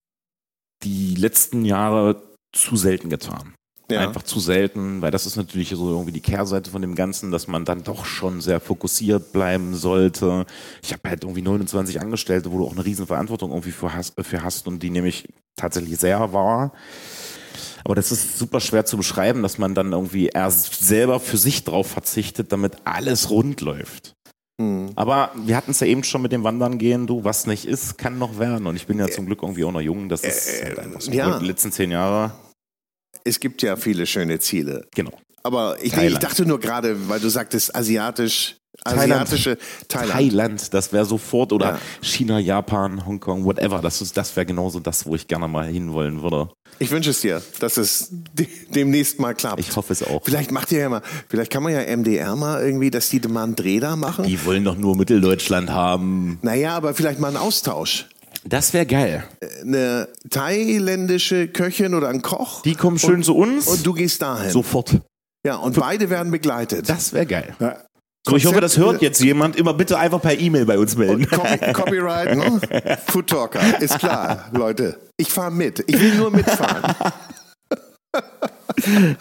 [0.83, 3.55] die letzten Jahre zu selten getan.
[3.89, 4.01] Ja.
[4.01, 7.47] Einfach zu selten, weil das ist natürlich so irgendwie die Kehrseite von dem Ganzen, dass
[7.47, 10.45] man dann doch schon sehr fokussiert bleiben sollte.
[10.83, 14.15] Ich habe halt irgendwie 29 Angestellte, wo du auch eine riesen Verantwortung irgendwie für hast,
[14.21, 16.73] für hast und die nämlich tatsächlich sehr war.
[17.87, 21.63] Aber das ist super schwer zu beschreiben, dass man dann irgendwie erst selber für sich
[21.63, 24.17] drauf verzichtet, damit alles rund läuft.
[24.61, 24.91] Hm.
[24.97, 27.97] Aber wir hatten es ja eben schon mit dem Wandern gehen, du, was nicht ist,
[27.97, 28.67] kann noch werden.
[28.67, 30.09] Und ich bin ja zum Glück irgendwie auch noch jung.
[30.09, 31.13] Das ist halt einfach so.
[31.13, 31.39] ja.
[31.39, 32.33] Die letzten zehn Jahre,
[33.23, 34.89] Es gibt ja viele schöne Ziele.
[34.93, 35.13] genau.
[35.45, 38.57] Aber ich, ich dachte nur gerade, weil du sagtest asiatisch.
[38.87, 40.13] Asiatische Thailand.
[40.13, 41.79] Thailand, das wäre sofort, oder Ja.
[42.03, 43.81] China, Japan, Hongkong, whatever.
[43.81, 46.49] Das, ist- das wäre genauso das, wo ich gerne mal hinwollen würde.
[46.79, 49.59] Ich wünsche es dir, dass es de demnächst mal klappt.
[49.61, 50.21] Ich hoffe es auch.
[50.25, 53.45] Vielleicht macht ihr ja mal, vielleicht kann man ja MDR mal irgendwie, dass die mal
[53.45, 54.27] einen Dreh da machen.
[54.27, 56.39] Die wollen doch nur Mitteldeutschland haben.
[56.43, 58.09] Naja, aber vielleicht mal einen Austausch.
[58.45, 59.25] Das wäre geil.
[59.63, 62.63] Eine thailändische Köchin oder ein Koch.
[62.63, 63.67] Die kommen schön zu uns.
[63.67, 64.51] und du gehst dahin.
[64.51, 65.01] sofort.
[65.45, 66.89] ja, und beide werden begleitet.
[66.89, 67.55] Das wäre geil.
[67.61, 67.79] Ja.
[68.29, 69.55] So, ich hoffe, das hört jetzt jemand.
[69.57, 71.27] Immer bitte einfach per E-Mail bei uns melden.
[71.29, 72.99] Copy, Copyright, ne?
[73.07, 74.99] Food Talker, ist klar, Leute.
[75.17, 75.85] Ich fahre mit.
[75.87, 76.95] Ich will nur mitfahren.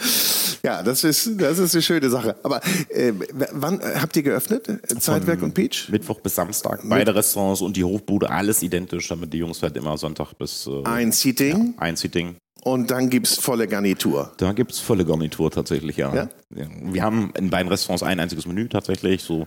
[0.64, 2.36] ja, das ist, das ist eine schöne Sache.
[2.42, 3.14] Aber äh,
[3.52, 4.68] wann habt ihr geöffnet?
[5.00, 5.88] Zeitwerk Von und Peach?
[5.90, 6.82] Mittwoch bis Samstag.
[6.84, 10.84] Beide Restaurants und die Hofbude, alles identisch, damit die Jungs halt immer Sonntag bis äh,
[10.84, 12.38] Ein Seating ein Seating.
[12.66, 14.32] Und dann gibt's volle Garnitur.
[14.38, 16.14] Da gibt es volle Garnitur tatsächlich, ja.
[16.14, 16.30] Ja?
[16.50, 16.66] Ja.
[16.82, 19.46] Wir haben in beiden Restaurants ein einziges Menü tatsächlich, so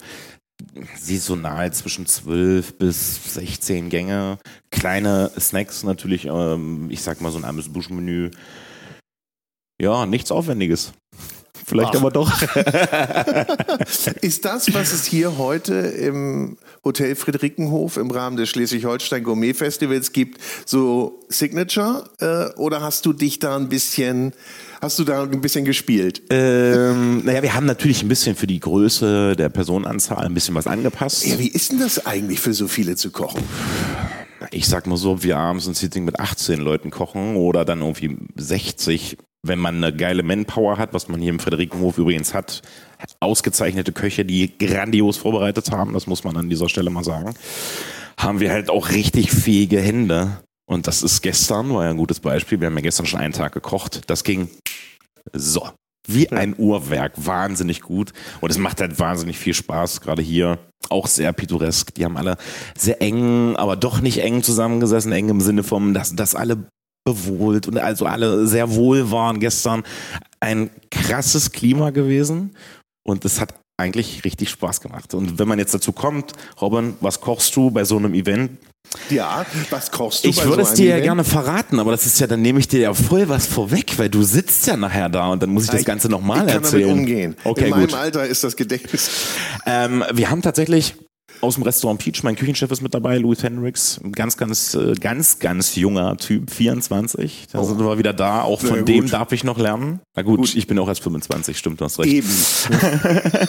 [0.96, 4.38] saisonal zwischen 12 bis 16 Gänge.
[4.70, 8.30] Kleine Snacks natürlich, ähm, ich sag mal so ein armes Buschmenü.
[9.80, 10.92] Ja, nichts Aufwendiges.
[11.68, 12.00] Vielleicht Ach.
[12.00, 12.32] aber doch.
[14.22, 20.12] Ist das, was es hier heute im Hotel Friedrikenhof im Rahmen des Schleswig-Holstein Gourmet Festivals
[20.12, 22.08] gibt, so Signature?
[22.20, 24.32] Äh, oder hast du dich da ein bisschen,
[24.80, 26.22] hast du da ein bisschen gespielt?
[26.30, 30.66] ähm, naja, wir haben natürlich ein bisschen für die Größe der Personenanzahl ein bisschen was
[30.66, 31.26] angepasst.
[31.26, 33.42] Ja, wie ist denn das eigentlich für so viele zu kochen?
[34.50, 37.80] Ich sag mal so, ob wir abends ein Sitting mit 18 Leuten kochen oder dann
[37.80, 42.62] irgendwie 60, wenn man eine geile Manpower hat, was man hier im Friederikenhof übrigens hat,
[43.20, 47.34] ausgezeichnete Köche, die grandios vorbereitet haben, das muss man an dieser Stelle mal sagen,
[48.18, 50.40] haben wir halt auch richtig fähige Hände.
[50.66, 52.60] Und das ist gestern, war ja ein gutes Beispiel.
[52.60, 54.02] Wir haben ja gestern schon einen Tag gekocht.
[54.06, 54.50] Das ging
[55.32, 55.68] so.
[56.10, 58.12] Wie ein Uhrwerk, wahnsinnig gut.
[58.40, 60.58] Und es macht halt wahnsinnig viel Spaß, gerade hier.
[60.88, 61.94] Auch sehr pittoresk.
[61.94, 62.38] Die haben alle
[62.76, 65.12] sehr eng, aber doch nicht eng zusammengesessen.
[65.12, 66.66] Eng im Sinne von, dass, dass alle
[67.04, 69.82] bewohlt und also alle sehr wohl waren gestern.
[70.40, 72.56] Ein krasses Klima gewesen.
[73.06, 75.12] Und es hat eigentlich richtig Spaß gemacht.
[75.14, 78.58] Und wenn man jetzt dazu kommt, Robin, was kochst du bei so einem Event?
[79.10, 82.20] Ja, was kochst du Ich würde so es dir ja gerne verraten, aber das ist
[82.20, 85.28] ja, dann nehme ich dir ja voll was vorweg, weil du sitzt ja nachher da
[85.28, 86.88] und dann muss ich das Ganze nochmal ich kann erzählen.
[86.88, 87.36] damit umgehen.
[87.44, 87.94] Okay, In meinem gut.
[87.94, 89.10] Alter ist das Gedächtnis.
[89.66, 90.94] Ähm, wir haben tatsächlich
[91.40, 94.94] aus dem Restaurant Peach, mein Küchenchef ist mit dabei, Louis Hendricks, ein ganz, ganz, äh,
[94.94, 97.46] ganz, ganz junger Typ, 24.
[97.52, 98.42] Da sind wir wieder da.
[98.42, 99.12] Auch von dem gut.
[99.12, 100.00] darf ich noch lernen.
[100.16, 102.12] Na gut, ich bin auch erst 25, stimmt, du hast recht.
[102.12, 102.28] Eben.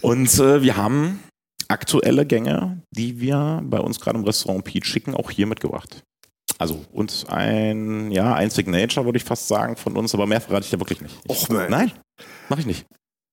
[0.00, 1.20] Und äh, wir haben
[1.68, 6.02] aktuelle Gänge, die wir bei uns gerade im Restaurant Peach schicken, auch hier mitgebracht.
[6.58, 10.64] Also uns ein, ja, ein Signature, würde ich fast sagen, von uns, aber mehr verrate
[10.64, 11.14] ich da wirklich nicht.
[11.24, 11.70] Ich, Och, Mensch.
[11.70, 11.92] Nein,
[12.48, 12.86] mache ich nicht.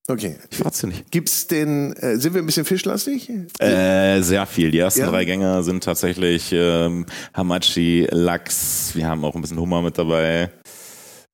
[0.10, 0.36] Okay.
[0.52, 1.12] Ich verrate dir nicht.
[1.12, 3.32] Gibt's denn, äh, sind wir ein bisschen fischlastig?
[3.60, 4.70] Äh, sehr viel.
[4.72, 5.10] Die ersten Ja?
[5.10, 10.52] drei Gänge sind tatsächlich ähm, Hamachi, Lachs, wir haben auch ein bisschen Hummer mit dabei.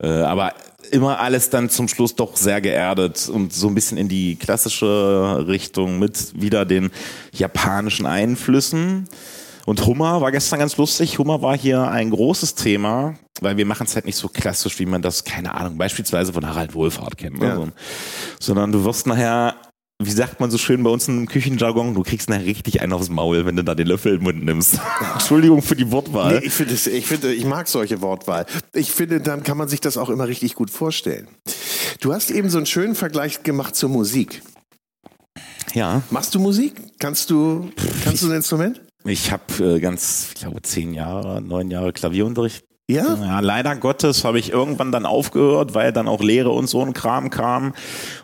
[0.02, 0.54] Äh, aber
[0.90, 5.46] immer alles dann zum Schluss doch sehr geerdet und so ein bisschen in die klassische
[5.48, 6.92] Richtung mit wieder den
[7.32, 9.08] japanischen Einflüssen.
[9.66, 11.20] Und Hummer war gestern ganz lustig.
[11.20, 14.88] Hummer war hier ein großes Thema, weil wir machen es halt nicht so klassisch, wie
[14.88, 17.40] man das, keine Ahnung, beispielsweise von Harald Wohlfahrt kennt.
[17.40, 17.46] Ne?
[17.46, 17.56] Ja.
[17.56, 17.68] So,
[18.40, 19.56] sondern du wirst nachher,
[20.02, 23.10] wie sagt man so schön bei uns im Küchenjargon, du kriegst nachher richtig einen aufs
[23.10, 24.80] Maul, wenn du da den Löffel im Mund nimmst.
[25.14, 26.40] Entschuldigung für die Wortwahl.
[26.40, 28.46] Nee, ich finde, ich finde, ich mag solche Wortwahl.
[28.74, 31.28] Ich finde, dann kann man sich das auch immer richtig gut vorstellen.
[32.00, 34.42] Du hast eben so einen schönen Vergleich gemacht zur Musik.
[35.74, 36.76] Ja, Machst du Musik?
[37.00, 37.70] Kannst du,
[38.04, 38.82] kannst du ein Instrument?
[39.06, 42.64] ich habe äh, ganz, ich glaube, zehn Jahre, neun Jahre Klavierunterricht.
[42.90, 43.16] Ja?
[43.22, 46.94] Ja, leider Gottes habe ich irgendwann dann aufgehört, weil dann auch Lehre und so ein
[46.94, 47.74] Kram kam.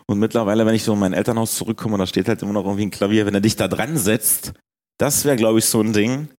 [0.06, 2.86] Und mittlerweile, wenn ich so in mein Elternhaus zurückkomme, da steht halt immer noch irgendwie
[2.86, 3.26] ein Klavier.
[3.26, 4.54] Wenn er dich da dran setzt,
[4.98, 6.30] das wäre, glaube ich, so ein Ding.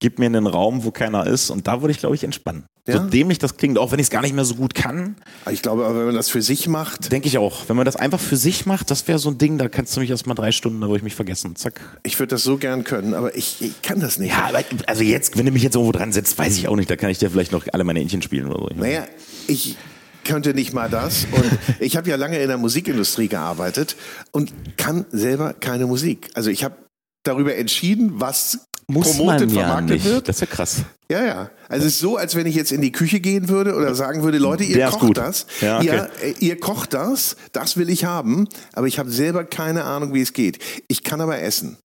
[0.00, 1.50] Gib mir einen Raum, wo keiner ist.
[1.50, 2.64] Und da würde ich, glaube ich, entspannen.
[2.86, 2.96] Ja?
[2.98, 5.16] So dämlich das klingt, auch wenn ich es gar nicht mehr so gut kann,
[5.50, 7.68] Ich glaube, aber wenn man das für sich macht, denke ich auch.
[7.68, 10.00] Wenn man das einfach für sich macht, das wäre so ein Ding, da kannst du
[10.00, 11.54] mich erst mal drei Stunden, da würde ich mich vergessen.
[11.56, 11.80] Zack.
[12.02, 14.30] ich würde das so gern können, aber ich, ich kann das nicht.
[14.30, 16.90] Ja, aber also jetzt, wenn du mich jetzt irgendwo dran setzt, weiß ich auch nicht.
[16.90, 18.80] Da kann ich dir vielleicht noch alle meine Entchen spielen oder so.
[18.80, 19.04] Naja,
[19.46, 19.76] ich
[20.24, 21.26] könnte nicht mal das.
[21.30, 23.96] Und ich habe ja lange in der Musikindustrie gearbeitet
[24.32, 26.30] und kann selber keine Musik.
[26.34, 26.76] Also ich habe
[27.22, 30.28] darüber entschieden, was promotet, vermarktet wird.
[30.28, 30.82] Das ist ja krass.
[31.10, 31.50] Ja, ja.
[31.68, 34.22] Also es ist so, als wenn ich jetzt in die Küche gehen würde oder sagen
[34.22, 35.46] würde, Leute, ihr Der kocht das.
[35.60, 35.86] Ja, okay.
[35.86, 40.14] ihr, äh, ihr kocht das, das will ich haben, aber ich habe selber keine Ahnung,
[40.14, 40.58] wie es geht.
[40.88, 41.78] Ich kann aber essen.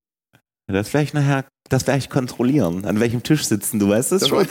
[0.68, 2.84] Das werde ich nachher, das werde ich kontrollieren.
[2.84, 4.46] An welchem Tisch sitzen, du weißt es schon?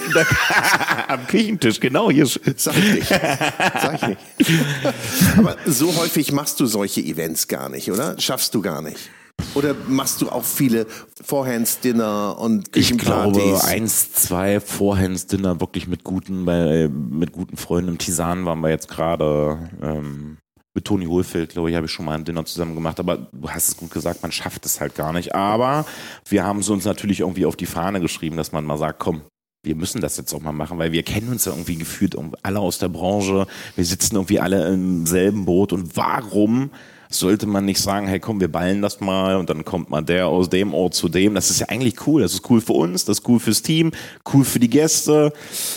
[1.08, 2.26] Am Küchentisch, genau hier.
[2.26, 3.08] Sag ich nicht.
[3.08, 4.20] Sag ich nicht.
[5.38, 8.20] Aber so häufig machst du solche Events gar nicht, oder?
[8.20, 9.10] Schaffst du gar nicht.
[9.56, 10.86] Oder machst du auch viele
[11.24, 13.64] Forehands-Dinner und Ich glaube, Küchenpartys?
[13.64, 17.92] eins, zwei Vorhands-Dinner wirklich mit guten, bei, mit guten Freunden.
[17.92, 20.38] Im Tisan waren wir jetzt gerade, ähm,
[20.76, 23.00] mit Toni Hohlfeld, glaube ich, habe ich schon mal ein Dinner zusammen gemacht.
[23.00, 25.34] Aber du hast es gut gesagt, man schafft es halt gar nicht.
[25.34, 25.86] Aber
[26.28, 29.22] wir haben es uns natürlich irgendwie auf die Fahne geschrieben, dass man mal sagt, komm,
[29.64, 32.60] wir müssen das jetzt auch mal machen, weil wir kennen uns ja irgendwie gefühlt alle
[32.60, 33.48] aus der Branche.
[33.76, 35.72] Wir sitzen irgendwie alle im selben Boot.
[35.72, 36.72] Und warum
[37.20, 40.28] sollte man nicht sagen, hey komm, wir ballen das mal und dann kommt mal der
[40.28, 41.36] aus dem Ort zu dem.
[41.36, 42.22] Das ist ja eigentlich cool.
[42.22, 43.92] Das ist cool für uns, das ist cool fürs Team,
[44.34, 45.34] cool für die Gäste.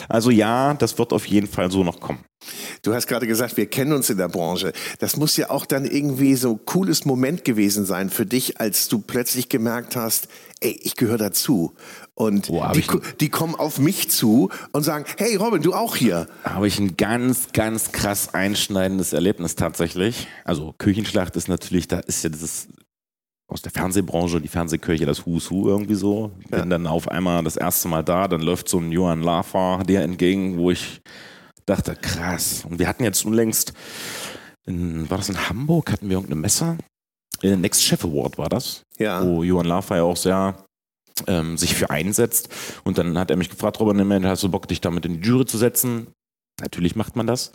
[0.09, 2.21] Also ja, das wird auf jeden Fall so noch kommen.
[2.83, 4.73] Du hast gerade gesagt, wir kennen uns in der Branche.
[5.01, 8.89] Das muss ja auch dann irgendwie so ein cooles Moment gewesen sein für dich, als
[8.89, 10.29] du plötzlich gemerkt hast,
[10.61, 11.75] ey, ich gehöre dazu.
[12.19, 12.85] Und hab die,
[13.21, 16.27] die kommen auf mich zu und sagen, hey Robin, du auch hier.
[16.43, 20.27] habe ich ein ganz, ganz krass einschneidendes Erlebnis tatsächlich.
[20.45, 22.67] Also Küchenschlacht ist natürlich, da ist ja dieses
[23.47, 26.33] aus der Fernsehbranche, die Fernsehkirche, das Who's Who irgendwie so.
[26.51, 26.65] Bin Ja.
[26.67, 30.59] dann auf einmal das erste Mal da, dann läuft so ein Johann Lafer dir entgegen,
[30.59, 31.01] wo ich
[31.67, 32.65] dachte, krass.
[32.69, 33.73] Und wir hatten jetzt unlängst,
[34.67, 36.79] in, war das in Hamburg, hatten wir irgendeine Messe?
[37.43, 39.25] Äh, Next Chef Award war das Ja.
[39.25, 40.57] wo Johann Lafer ja auch sehr
[41.27, 42.49] ähm, sich für einsetzt.
[42.85, 45.29] Und dann hat er mich gefragt, Robert, Mensch, hast du Bock, dich damit in die
[45.29, 46.09] Jury zu setzen?
[46.61, 47.53] Natürlich macht man das.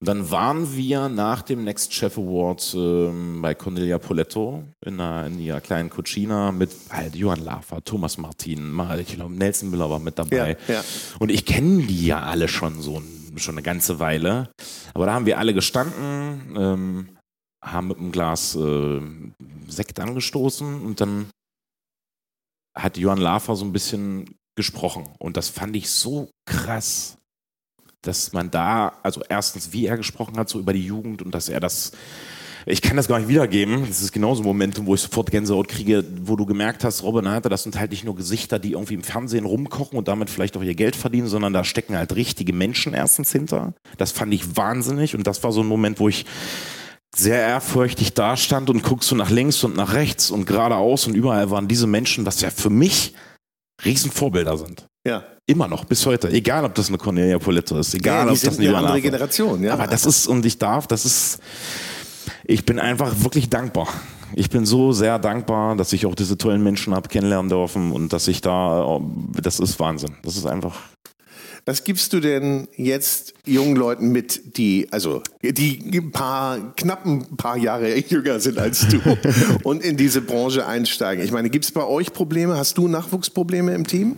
[0.00, 5.26] Und dann waren wir nach dem Next Chef Award ähm, bei Cornelia Poletto in, einer,
[5.26, 9.88] in ihrer kleinen Cucina mit halt Johann Lafer, Thomas Martin, mal, ich glaube, Nelson Müller
[9.90, 10.56] war mit dabei.
[10.66, 10.84] Ja, ja.
[11.20, 13.00] Und ich kenne die ja alle schon so
[13.36, 14.50] schon eine ganze Weile.
[14.94, 17.08] Aber da haben wir alle gestanden, ähm,
[17.62, 19.00] haben mit einem Glas äh,
[19.68, 21.26] Sekt angestoßen und dann
[22.74, 25.08] hat Johann Lafer so ein bisschen gesprochen.
[25.18, 27.18] Und das fand ich so krass,
[28.02, 31.48] dass man da, also erstens, wie er gesprochen hat, so über die Jugend und dass
[31.48, 31.92] er das.
[32.64, 33.86] Ich kann das gar nicht wiedergeben.
[33.88, 37.26] Das ist genauso ein Momentum, wo ich sofort Gänsehaut kriege, wo du gemerkt hast, Robin
[37.26, 40.56] Alter, das sind halt nicht nur Gesichter, die irgendwie im Fernsehen rumkochen und damit vielleicht
[40.56, 43.74] auch ihr Geld verdienen, sondern da stecken halt richtige Menschen erstens hinter.
[43.98, 46.24] Das fand ich wahnsinnig und das war so ein Moment, wo ich
[47.14, 51.50] sehr ehrfürchtig dastand und guckst du nach links und nach rechts und geradeaus und überall
[51.50, 53.14] waren diese Menschen, was ja für mich
[53.84, 54.86] Riesenvorbilder sind.
[55.06, 55.24] Ja.
[55.46, 56.30] Immer noch, bis heute.
[56.30, 59.62] Egal, ob das eine Cornelia Poletto ist, egal, ja, ob das eine Johanna andere Generation.
[59.62, 59.74] Ja.
[59.74, 61.40] aber das ist, und ich darf, das ist,
[62.44, 63.88] ich bin einfach wirklich dankbar.
[64.34, 68.12] Ich bin so sehr dankbar, dass ich auch diese tollen Menschen habe kennenlernen dürfen und
[68.12, 69.00] dass ich da,
[69.32, 70.16] das ist Wahnsinn.
[70.22, 70.76] Das ist einfach,
[71.64, 77.36] Was gibst du denn jetzt jungen Leuten mit, die, also, die ein paar, knapp ein
[77.36, 79.00] paar Jahre jünger sind als du
[79.62, 81.24] und in diese Branche einsteigen?
[81.24, 82.56] Ich meine, gibt es bei euch Probleme?
[82.56, 84.16] Hast du Nachwuchsprobleme im Team?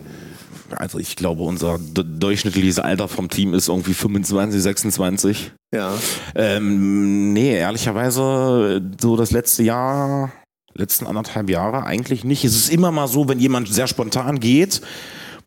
[0.76, 5.52] also ich glaube, unser durchschnittliches Alter vom Team ist irgendwie 25, 26.
[5.72, 5.94] Ja.
[6.34, 10.32] Ähm, nee, ehrlicherweise, so das letzte Jahr,
[10.74, 12.44] letzten anderthalb Jahre eigentlich nicht.
[12.44, 14.80] Es ist immer mal so, wenn jemand sehr spontan geht,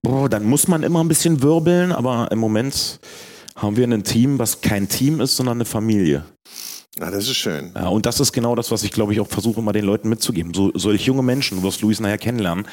[0.07, 2.99] boah, dann muss man immer ein bisschen wirbeln, aber im Moment
[3.55, 6.23] haben wir ein Team, was kein Team ist, sondern eine Familie.
[6.99, 7.71] Ah, das ist schön.
[7.75, 10.09] Ja, und das ist genau das, was ich glaube ich auch versuche, immer den Leuten
[10.09, 10.53] mitzugeben.
[10.53, 12.65] So solch junge Menschen, du wirst Luis nachher kennenlernen.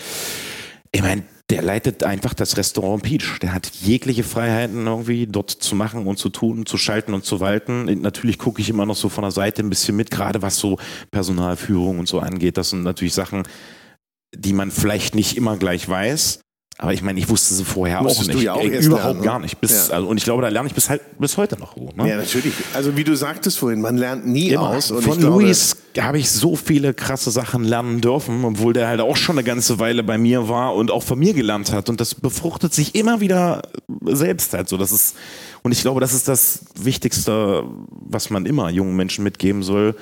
[0.92, 3.38] Ich meine, der leitet einfach das Restaurant Peach.
[3.42, 7.40] Der hat jegliche Freiheiten irgendwie dort zu machen und zu tun, zu schalten und zu
[7.40, 7.84] walten.
[8.00, 10.78] Natürlich gucke ich immer noch so von der Seite ein bisschen mit, gerade was so
[11.10, 12.56] Personalführung und so angeht.
[12.56, 13.42] Das sind natürlich Sachen,
[14.34, 16.43] die man vielleicht nicht immer gleich weiß.
[16.76, 18.44] Aber ich meine, ich wusste sie vorher Musstest auch du nicht.
[18.46, 19.24] ja auch Ey, Überhaupt lernen, ne?
[19.24, 19.60] gar nicht.
[19.60, 19.94] Bis, Ja.
[19.94, 21.76] also, und ich glaube, da lerne ich bis, halt, bis heute noch.
[21.76, 22.08] so, Ne?
[22.08, 22.52] Ja, natürlich.
[22.74, 24.70] Also wie du sagtest vorhin, man lernt nie Immer.
[24.70, 24.88] aus.
[24.88, 29.38] Von Luis habe ich so viele krasse Sachen lernen dürfen, obwohl der halt auch schon
[29.38, 31.88] eine ganze Weile bei mir war und auch von mir gelernt hat.
[31.88, 33.62] Und das befruchtet sich immer wieder
[34.04, 34.76] selbst halt so.
[34.76, 35.14] Das ist,
[35.62, 37.62] und ich glaube, das ist das Wichtigste,
[38.00, 39.94] was man immer jungen Menschen mitgeben soll.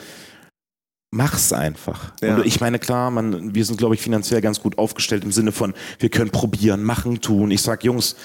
[1.14, 2.14] Mach's einfach.
[2.22, 2.36] Ja.
[2.36, 5.52] Und ich meine, klar, man, wir sind, glaube ich, finanziell ganz gut aufgestellt im Sinne
[5.52, 7.50] von, wir können probieren, machen, tun.
[7.50, 8.16] Ich sag, Jungs,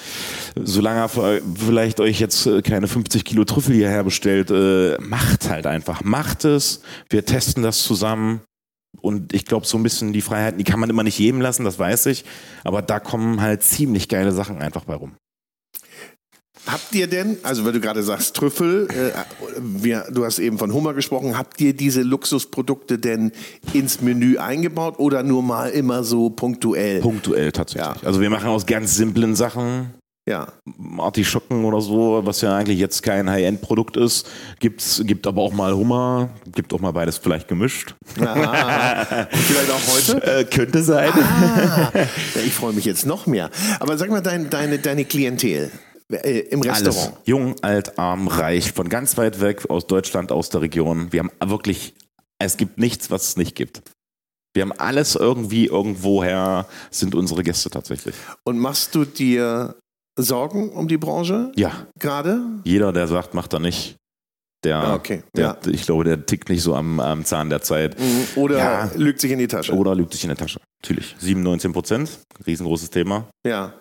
[0.56, 5.66] solange ihr vielleicht euch jetzt äh, keine 50 Kilo Trüffel hierher bestellt, äh, macht halt
[5.66, 6.02] einfach.
[6.02, 6.80] Macht es.
[7.10, 8.40] Wir testen das zusammen.
[9.02, 11.64] Und ich glaube, so ein bisschen die Freiheiten, die kann man immer nicht jedem lassen,
[11.64, 12.24] das weiß ich.
[12.64, 15.12] Aber da kommen halt ziemlich geile Sachen einfach bei rum.
[16.70, 19.12] Habt ihr denn, also weil du gerade sagst Trüffel, äh,
[19.58, 23.32] wir, du hast eben von Hummer gesprochen, habt ihr diese Luxusprodukte denn
[23.72, 27.00] ins Menü eingebaut oder nur mal immer so punktuell?
[27.00, 28.02] Punktuell tatsächlich.
[28.02, 28.06] Ja.
[28.06, 29.94] Also wir machen aus ganz simplen Sachen,
[30.28, 30.48] Ja.
[30.98, 34.28] Artischocken oder so, was ja eigentlich jetzt kein High-End-Produkt ist.
[34.60, 37.94] Gibt's, gibt aber auch mal Hummer, gibt auch mal beides vielleicht gemischt.
[38.18, 40.22] Und vielleicht auch heute?
[40.38, 41.10] Äh, könnte sein.
[41.14, 41.90] Ah,
[42.44, 43.48] ich freue mich jetzt noch mehr.
[43.80, 45.70] Aber sag mal, dein, deine, deine Klientel
[46.12, 46.86] äh, im Alles.
[46.86, 47.18] Restaurant.
[47.26, 51.12] Jung, alt, arm, reich, von ganz weit weg, aus Deutschland, aus der Region.
[51.12, 51.94] Wir haben wirklich,
[52.38, 53.82] es gibt nichts, was es nicht gibt.
[54.54, 58.14] Wir haben alles irgendwie, irgendwoher sind unsere Gäste tatsächlich.
[58.44, 59.76] Und machst du dir
[60.18, 62.40] Sorgen um die Branche Ja, gerade?
[62.64, 63.96] jeder, der sagt, macht er nicht.
[64.64, 65.70] Der, Ah, okay, der, ja.
[65.70, 67.96] ich glaube, der tickt nicht so am, am Zahn der Zeit.
[68.00, 68.26] Mhm.
[68.34, 68.90] Oder Ja.
[68.96, 69.72] lügt sich in die Tasche?
[69.72, 70.58] Oder lügt sich in der Tasche.
[70.82, 71.14] Natürlich.
[71.20, 72.10] 97 Prozent,
[72.44, 73.28] riesengroßes Thema.
[73.46, 73.74] Ja.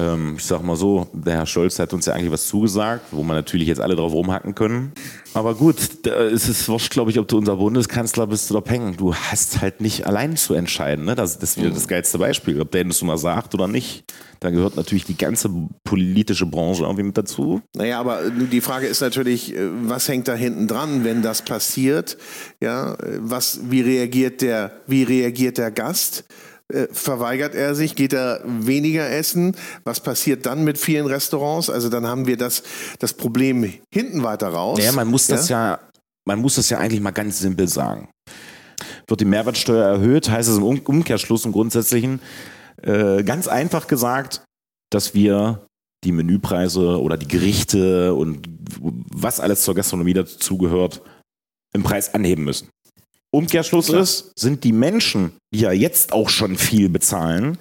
[0.00, 3.22] Ähm, ich sag mal so, der Herr Scholz hat uns ja eigentlich was zugesagt, wo
[3.22, 4.92] man natürlich jetzt alle drauf rumhacken können.
[5.34, 8.96] Aber gut, da ist es wurscht, glaube ich, ob du unser Bundeskanzler bist oder Peng.
[8.96, 11.04] Du hast halt nicht allein zu entscheiden.
[11.04, 11.14] Ne?
[11.14, 12.60] Das, das ist wieder das geilste Beispiel.
[12.60, 14.04] Ob der das mal sagt oder nicht,
[14.40, 15.50] da gehört natürlich die ganze
[15.84, 17.60] politische Branche irgendwie mit dazu.
[17.76, 22.16] Naja, aber die Frage ist natürlich, äh, was hängt da hinten dran, wenn das passiert?
[22.60, 26.24] Ja, was, wie reagiert der, wie reagiert der Gast?
[26.72, 29.56] Äh, verweigert er sich, geht er weniger essen.
[29.84, 31.68] Was passiert dann mit vielen Restaurants?
[31.70, 32.62] Also dann haben wir das,
[32.98, 34.78] das Problem hinten weiter raus.
[34.82, 35.80] Ja, man muss das ja,
[36.26, 38.08] man muss das ja eigentlich mal ganz simpel sagen.
[39.06, 42.20] Wird die Mehrwertsteuer erhöht, heißt es im Umkehrschluss im Grundsätzlichen
[42.82, 44.42] äh, ganz einfach gesagt,
[44.90, 45.66] dass wir
[46.04, 48.48] die Menüpreise oder die Gerichte und
[48.80, 51.02] was alles zur Gastronomie dazugehört,
[51.74, 52.68] im Preis anheben müssen.
[53.32, 54.02] Umkehrschluss Klar.
[54.02, 57.58] ist, sind die Menschen, die ja jetzt auch schon viel bezahlen,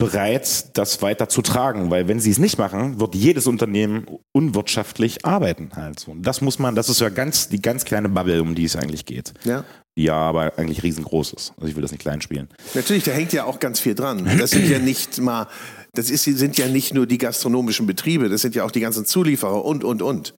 [0.00, 5.24] bereit, das weiter zu tragen, weil wenn sie es nicht machen, wird jedes Unternehmen unwirtschaftlich
[5.24, 6.08] arbeiten halt.
[6.08, 8.74] Und das muss man, das ist ja ganz die ganz kleine Bubble, um die es
[8.74, 9.34] eigentlich geht.
[9.44, 9.64] Ja.
[9.96, 11.52] Die ja aber eigentlich riesengroß ist.
[11.56, 12.48] Also ich will das nicht klein spielen.
[12.74, 14.28] Natürlich, da hängt ja auch ganz viel dran.
[14.38, 15.46] Das sind ja nicht mal,
[15.92, 19.04] das ist, sind ja nicht nur die gastronomischen Betriebe, das sind ja auch die ganzen
[19.04, 20.34] Zulieferer und und und.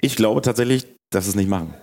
[0.00, 1.74] Ich glaube tatsächlich, dass sie es nicht machen.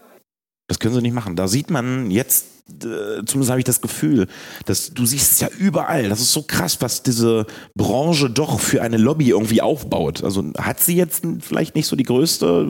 [0.68, 1.36] Das können sie nicht machen.
[1.36, 4.28] Da sieht man jetzt, äh, zumindest habe ich das Gefühl,
[4.66, 6.08] dass du siehst es ja überall.
[6.08, 7.46] Das ist so krass, was diese
[7.76, 10.24] Branche doch für eine Lobby irgendwie aufbaut.
[10.24, 12.68] Also hat sie jetzt vielleicht nicht so die größte,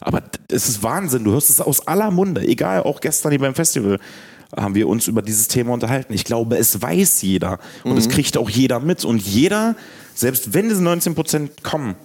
[0.00, 1.24] aber es ist Wahnsinn.
[1.24, 2.46] Du hörst es aus aller Munde.
[2.46, 3.98] Egal, auch gestern hier beim Festival
[4.56, 6.12] haben wir uns über dieses Thema unterhalten.
[6.12, 7.98] Ich glaube, es weiß jeder und mhm.
[7.98, 9.04] es kriegt auch jeder mit.
[9.04, 9.74] Und jeder,
[10.14, 11.96] selbst wenn diese 19 Prozent kommen,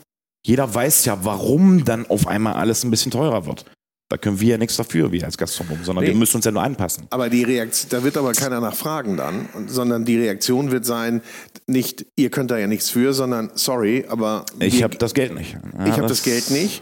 [0.43, 3.65] jeder weiß ja, warum dann auf einmal alles ein bisschen teurer wird.
[4.11, 6.11] Da können wir ja nichts dafür, wir als Gastronomen, sondern nee.
[6.11, 7.05] wir müssen uns ja nur anpassen.
[7.11, 11.21] Aber die Reaktion, da wird aber keiner nach fragen dann, sondern die Reaktion wird sein,
[11.65, 14.45] nicht, ihr könnt da ja nichts für, sondern sorry, aber.
[14.59, 15.53] Ich habe das Geld nicht.
[15.53, 16.81] Ja, ich habe das, das, Geld nicht.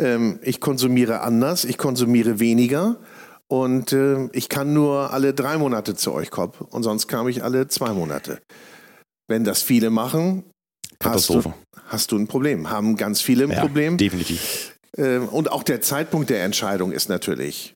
[0.00, 2.96] Ähm, ich konsumiere anders, ich konsumiere weniger.
[3.46, 7.44] Und äh, ich kann nur alle drei Monate zu euch kommen und sonst kam ich
[7.44, 8.40] alle zwei Monate.
[9.28, 10.42] Wenn das viele machen,
[11.00, 11.54] hast du,
[11.86, 12.70] hast du ein Problem.
[12.70, 13.98] Haben ganz viele ein ja, Problem.
[13.98, 14.75] Definitiv.
[14.96, 17.74] Ähm, und auch der Zeitpunkt der Entscheidung ist natürlich.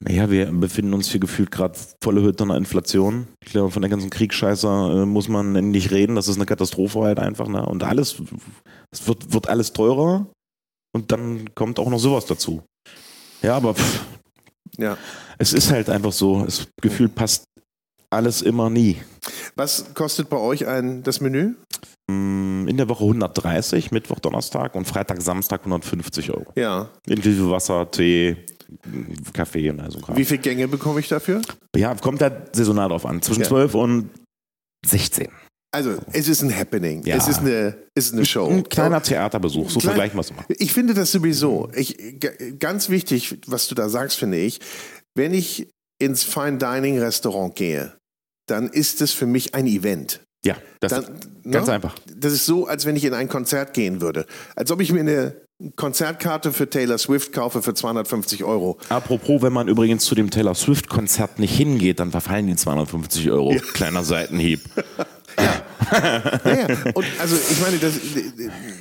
[0.00, 3.28] Naja, wir befinden uns hier gefühlt gerade volle Hütte einer Inflation.
[3.44, 6.16] Ich glaube, von der ganzen Kriegsscheiße äh, muss man nicht reden.
[6.16, 7.46] Das ist eine Katastrophe halt einfach.
[7.46, 7.64] Ne?
[7.64, 8.16] Und alles,
[8.90, 10.26] es wird, wird alles teurer.
[10.92, 12.62] Und dann kommt auch noch sowas dazu.
[13.42, 14.04] Ja, aber pff,
[14.76, 14.98] ja.
[15.38, 16.44] es ist halt einfach so.
[16.44, 17.44] Das Gefühl passt
[18.10, 19.00] alles immer nie.
[19.54, 21.54] Was kostet bei euch ein, das Menü?
[22.12, 26.52] Mm, in der Woche 130, Mittwoch, Donnerstag und Freitag, Samstag 150 Euro.
[26.54, 26.90] Ja.
[27.06, 28.36] Inklusive Wasser, Tee,
[29.32, 31.42] Kaffee und also Wie viele Gänge bekomme ich dafür?
[31.76, 33.22] Ja, kommt halt saisonal drauf an.
[33.22, 33.48] Zwischen ja.
[33.48, 34.10] 12 und
[34.86, 35.28] 16.
[35.74, 37.02] Also, es ist ein Happening.
[37.04, 37.16] Ja.
[37.16, 38.46] Es, ist eine, es ist eine Show.
[38.46, 40.44] Ein kleiner Theaterbesuch, so Klein, vergleichen wir es mal.
[40.48, 41.70] Ich finde das sowieso.
[41.74, 41.96] Ich,
[42.58, 44.60] ganz wichtig, was du da sagst, finde ich,
[45.14, 47.96] wenn ich ins Fine Dining Restaurant gehe,
[48.46, 50.20] dann ist es für mich ein Event.
[50.44, 51.04] Ja, das dann,
[51.50, 51.74] ganz ne?
[51.74, 51.94] einfach.
[52.16, 54.26] Das ist so, als wenn ich in ein Konzert gehen würde.
[54.56, 55.36] Als ob ich mir eine
[55.76, 58.78] Konzertkarte für Taylor Swift kaufe für 250 Euro.
[58.88, 63.52] Apropos, wenn man übrigens zu dem Taylor Swift-Konzert nicht hingeht, dann verfallen die 250 Euro.
[63.52, 63.60] Ja.
[63.72, 64.60] Kleiner Seitenhieb.
[66.44, 66.66] ja.
[66.94, 67.94] Und also ich meine, das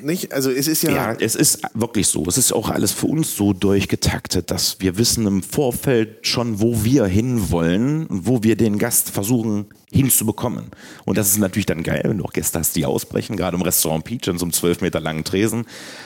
[0.03, 0.91] nicht, also es ist ja.
[0.91, 2.25] Ja, es ist wirklich so.
[2.27, 6.83] Es ist auch alles für uns so durchgetaktet, dass wir wissen im Vorfeld schon, wo
[6.83, 10.67] wir hinwollen und wo wir den Gast versuchen hinzubekommen.
[11.05, 13.61] Und das ist natürlich dann geil, wenn du auch Gäste hast, die ausbrechen, gerade im
[13.61, 15.65] Restaurant Peach in so einem zwölf Meter langen Tresen.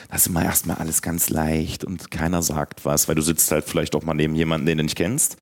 [0.10, 3.66] Da ist immer erstmal alles ganz leicht und keiner sagt was, weil du sitzt halt
[3.66, 5.38] vielleicht auch mal neben jemanden, den du nicht kennst.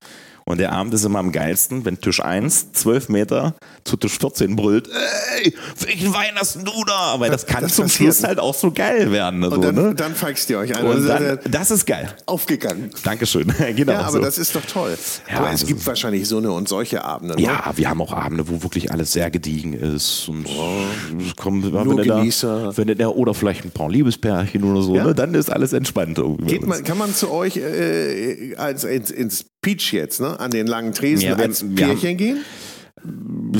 [0.46, 3.54] Und der Abend ist immer am geilsten, wenn Tisch 1, 12 Meter,
[3.84, 4.90] zu Tisch 14 brüllt,
[5.38, 7.14] ey, welchen Wein hast du da?
[7.14, 9.42] Aber das kann das zum Schluss halt auch so geil werden.
[9.42, 9.94] Und so, dann, ne?
[9.94, 10.84] dann feigst ihr euch ein.
[10.84, 12.14] Und also dann, das ist geil.
[12.26, 12.90] Aufgegangen.
[13.02, 13.52] Dankeschön.
[13.76, 14.20] genau ja, aber so.
[14.20, 14.96] das ist doch toll.
[15.30, 17.36] Ja, aber es gibt wahrscheinlich so eine und solche Abende.
[17.36, 17.42] Ne?
[17.42, 20.28] Ja, wir haben auch Abende, wo wirklich alles sehr gediegen ist.
[20.28, 22.64] Und oh, kommt, nur wenn Genießer.
[22.64, 25.04] Da, wenn der, oder vielleicht ein paar Liebespärchen oder so, ja?
[25.04, 25.14] ne?
[25.14, 26.20] dann ist alles entspannt.
[26.46, 30.38] Geht man, kann man zu euch äh, als, ins, ins Peach jetzt, ne?
[30.38, 32.44] an den langen Tresen ja, als Pärchen gehen?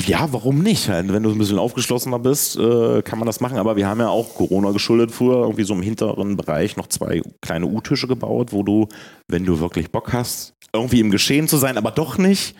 [0.06, 0.88] Ja, warum nicht?
[0.88, 3.56] Wenn du ein bisschen aufgeschlossener bist, äh, kann man das machen.
[3.56, 7.22] Aber wir haben ja auch Corona geschuldet früher irgendwie so im hinteren Bereich noch zwei
[7.40, 8.88] kleine U-Tische gebaut, wo du,
[9.28, 12.54] wenn du wirklich Bock hast, irgendwie im Geschehen zu sein, aber doch nicht,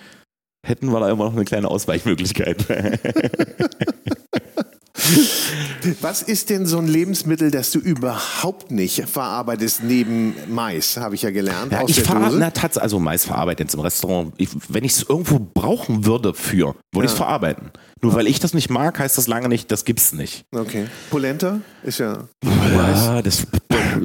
[0.66, 2.64] hätten wir da immer noch eine kleine Ausweichmöglichkeit.
[6.00, 11.22] Was ist denn so ein Lebensmittel, das du überhaupt nicht verarbeitest neben Mais, habe ich
[11.22, 11.72] ja gelernt.
[11.72, 14.32] Ja, ich verarbeite, also Mais verarbeite jetzt im Restaurant.
[14.38, 17.70] Ich, wenn ich es irgendwo brauchen würde für, würde ich es verarbeiten.
[18.02, 20.44] Nur weil ich das nicht mag, heißt das lange nicht, das gibt's nicht.
[20.55, 20.86] Okay.
[21.11, 22.24] Polenta ist ja.
[22.44, 23.46] Ja, das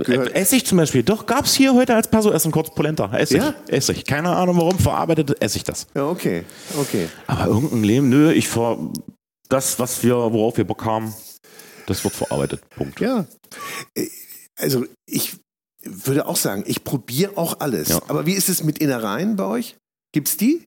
[0.05, 1.03] Gehört- äh, Essig zum Beispiel.
[1.03, 3.11] Doch, gab's hier heute als Paso essen kurz Polenta.
[3.17, 3.37] Essig.
[3.37, 3.53] Ja?
[3.67, 4.05] Essig.
[4.05, 5.87] Keine Ahnung warum, verarbeitet esse ich das.
[5.95, 6.43] Ja, okay.
[6.79, 7.07] Okay.
[7.27, 8.77] Aber irgendein Leben, nö, ich ver
[9.49, 11.13] das, was wir, worauf wir Bock haben,
[11.87, 12.61] das wird verarbeitet.
[12.69, 12.99] Punkt.
[12.99, 13.25] Ja.
[14.57, 15.37] Also ich
[15.83, 17.89] würde auch sagen, ich probiere auch alles.
[17.89, 18.01] Ja.
[18.07, 19.75] Aber wie ist es mit Innereien bei euch?
[20.13, 20.65] Gibt's die?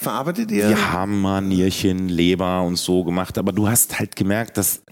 [0.00, 0.68] Verarbeitet ihr?
[0.68, 4.82] Wir haben mal Nierchen, Leber und so gemacht, aber du hast halt gemerkt, dass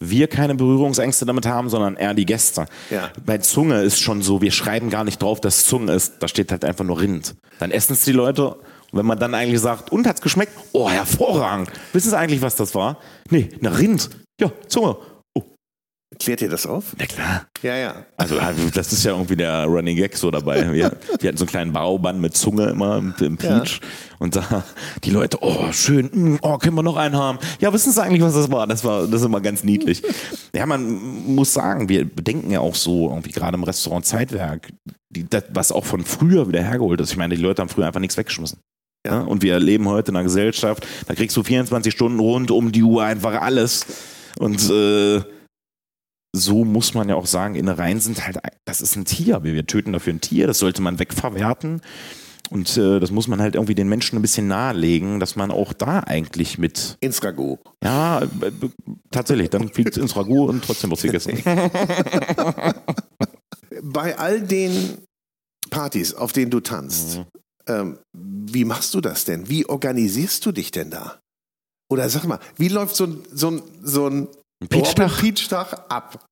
[0.00, 2.66] wir keine Berührungsängste damit haben, sondern eher die Gäste.
[2.90, 3.12] Ja.
[3.24, 6.14] Bei Zunge ist schon so, wir schreiben gar nicht drauf, dass Zunge ist.
[6.20, 7.34] Da steht halt einfach nur Rind.
[7.58, 8.56] Dann essen es die Leute.
[8.94, 10.52] Wenn man dann eigentlich sagt, und hat's geschmeckt?
[10.72, 11.70] Oh, hervorragend.
[11.92, 12.98] Wissen Sie eigentlich, was das war?
[13.28, 14.08] Nee, eine Rind.
[14.40, 14.96] Ja, Zunge.
[15.34, 15.42] Oh,
[16.20, 16.94] Klärt ihr das auf?
[16.96, 17.46] na klar.
[17.62, 18.06] Ja, ja.
[18.16, 18.36] Also
[18.72, 20.72] das ist ja irgendwie der Running Gag so dabei.
[20.72, 23.80] Wir, wir hatten so einen kleinen Bauband mit Zunge immer im, im Peach.
[24.20, 24.62] Und da
[25.02, 27.38] die Leute, oh schön, mm, oh, können wir noch einen haben?
[27.58, 28.68] Ja, wissen Sie eigentlich, was das war?
[28.68, 30.02] Das war das ist immer ganz niedlich.
[30.54, 34.72] Ja, man muss sagen, wir bedenken ja auch so, irgendwie gerade im Restaurant Zeitwerk,
[35.10, 37.10] die, das, was auch von früher wieder hergeholt ist.
[37.10, 38.60] Ich meine, die Leute haben früher einfach nichts weggeschmissen.
[39.06, 39.20] Ja.
[39.20, 42.82] Und wir leben heute in einer Gesellschaft, da kriegst du 24 Stunden rund um die
[42.82, 43.86] Uhr einfach alles.
[44.38, 45.22] Und äh,
[46.34, 49.44] so muss man ja auch sagen, Innereien sind halt, das ist ein Tier.
[49.44, 51.80] Wir, wir töten dafür ein Tier, das sollte man wegverwerten.
[52.50, 55.72] Und äh, das muss man halt irgendwie den Menschen ein bisschen nahelegen, dass man auch
[55.72, 57.58] da eigentlich mit, Ins Ragout.
[57.82, 58.52] ja, äh, äh,
[59.10, 61.38] tatsächlich, dann fliegt es ins Ragout und trotzdem wird gegessen.
[63.82, 64.98] Bei all den
[65.70, 67.24] Partys, auf denen du tanzt, Mhm.
[67.68, 69.48] Ähm, wie machst du das denn?
[69.48, 71.20] Wie organisierst du dich denn da?
[71.90, 74.28] Oder sag mal, wie läuft so ein, so ein, so ein
[74.68, 76.26] Peach-Tag ab?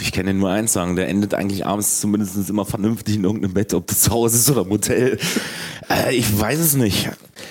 [0.00, 3.54] Ich kann dir nur eins sagen, der endet eigentlich abends zumindest immer vernünftig in irgendeinem
[3.54, 5.18] Bett, ob das zu Hause ist oder im Hotel.
[5.90, 7.10] Äh, ich weiß es nicht.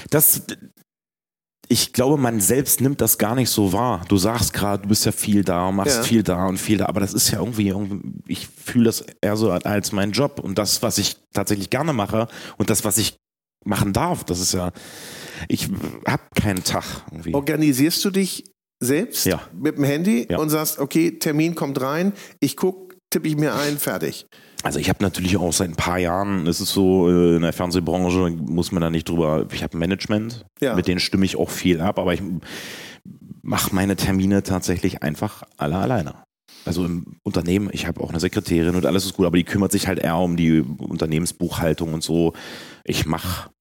[0.09, 0.41] Das,
[1.67, 4.01] ich glaube, man selbst nimmt das gar nicht so wahr.
[4.07, 6.03] Du sagst gerade, du bist ja viel da und machst Ja.
[6.03, 9.35] viel da und viel da, aber das ist ja irgendwie, irgendwie ich fühle das eher
[9.35, 13.17] so als mein Job und das, was ich tatsächlich gerne mache und das, was ich
[13.65, 14.71] machen darf, das ist ja,
[15.47, 15.69] ich
[16.07, 17.33] habe keinen Tag irgendwie.
[17.33, 18.45] Organisierst du dich
[18.79, 19.41] selbst Ja.
[19.53, 20.37] mit dem Handy Ja.
[20.37, 24.27] und sagst, okay, Termin kommt rein, ich gucke, tippe ich mir ein, fertig.
[24.65, 27.53] Also ich habe natürlich auch seit ein paar Jahren, es ist so, äh, in der
[27.53, 30.73] Fernsehbranche muss man da nicht drüber, ich habe Management, Ja.
[30.75, 32.23] mit denen stimme ich auch viel ab, aber ich
[33.43, 36.15] mache meine Termine tatsächlich einfach alle alleine.
[36.65, 39.71] Also im Unternehmen, ich habe auch eine Sekretärin und alles ist gut, aber die kümmert
[39.71, 42.33] sich halt eher um die Unternehmensbuchhaltung und so.
[42.83, 43.51] Ich mache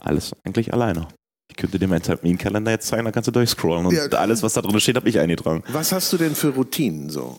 [0.00, 1.08] alles eigentlich alleine.
[1.50, 4.06] Ich könnte dir meinen Terminkalender jetzt zeigen, da kannst du durchscrollen und Ja.
[4.18, 5.62] alles, was da drin steht, habe ich eingetragen.
[5.68, 7.38] Was hast du denn für Routinen so?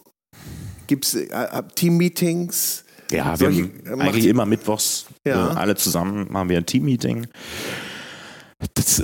[0.88, 2.84] Gibt's äh, äh, Team-Meetings?
[3.12, 5.52] Ja, wir haben macht- eigentlich immer mittwochs Ja.
[5.52, 7.28] äh, alle zusammen haben wir ein Team-Meeting.
[8.76, 9.00] Das,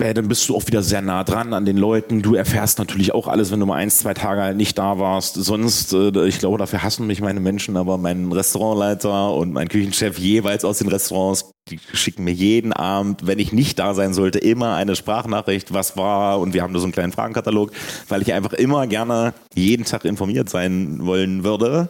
[0.00, 2.22] äh, dann bist du auch wieder sehr nah dran an den Leuten.
[2.22, 5.34] Du erfährst natürlich auch alles, wenn du mal eins, zwei Tage halt nicht da warst.
[5.34, 10.18] Sonst, äh, ich glaube, dafür hassen mich meine Menschen, aber mein Restaurantleiter und mein Küchenchef
[10.18, 14.38] jeweils aus den Restaurants, die schicken mir jeden Abend, wenn ich nicht da sein sollte,
[14.38, 16.38] immer eine Sprachnachricht, was war.
[16.38, 17.72] Und wir haben da so einen kleinen Fragenkatalog,
[18.08, 21.88] weil ich einfach immer gerne jeden Tag informiert sein wollen würde.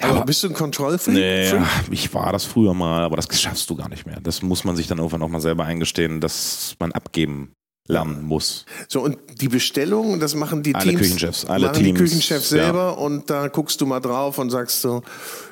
[0.00, 1.14] Aber bist du ein Kontrollfreak?
[1.14, 1.52] Nee,
[1.90, 4.18] ich war das früher mal, aber das schaffst du gar nicht mehr.
[4.20, 7.52] Das muss man sich dann irgendwann auch mal selber eingestehen, dass man abgeben
[7.88, 8.64] lernen muss.
[8.88, 11.00] So, und die Bestellung, das machen die Alle Teams.
[11.00, 12.64] Küchenchefs, alle machen Teams, die Küchenchefs ja.
[12.64, 15.02] selber und da guckst du mal drauf und sagst so,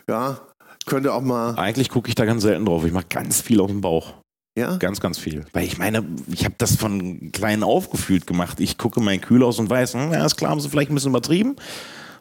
[0.09, 0.41] ja,
[0.87, 2.85] könnte auch mal, Eigentlich gucke ich da ganz selten drauf.
[2.85, 4.15] Ich mache ganz viel auf dem Bauch.
[4.59, 4.77] ja?
[4.77, 5.45] Ganz, ganz viel.
[5.53, 8.61] Weil ich meine, ich habe das von klein auf gefühlt gemacht.
[8.61, 11.11] Ich gucke mein Kühlhaus und weiß, hm, ja, ist klar, haben sie vielleicht ein bisschen
[11.11, 11.57] übertrieben.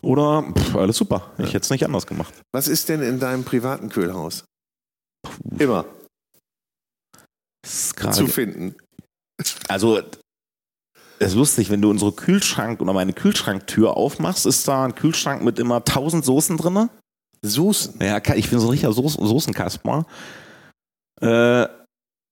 [0.02, 1.32] Oder pff, alles super.
[1.38, 2.34] Ich hätte es nicht anders gemacht.
[2.54, 4.46] Was ist denn in deinem privaten Kühlhaus?
[5.58, 5.86] Immer
[7.62, 8.76] Das ist zu finden.
[9.68, 10.00] Also,
[11.20, 15.44] es ist lustig, wenn du unsere Kühlschrank oder meine Kühlschranktür aufmachst, ist da ein Kühlschrank
[15.44, 16.90] mit immer tausend Soßen drinne.
[17.42, 18.00] Soßen.
[18.02, 20.06] Ja, ich bin so ein richtiger Soßen Soßenkasper.
[21.22, 21.68] Äh,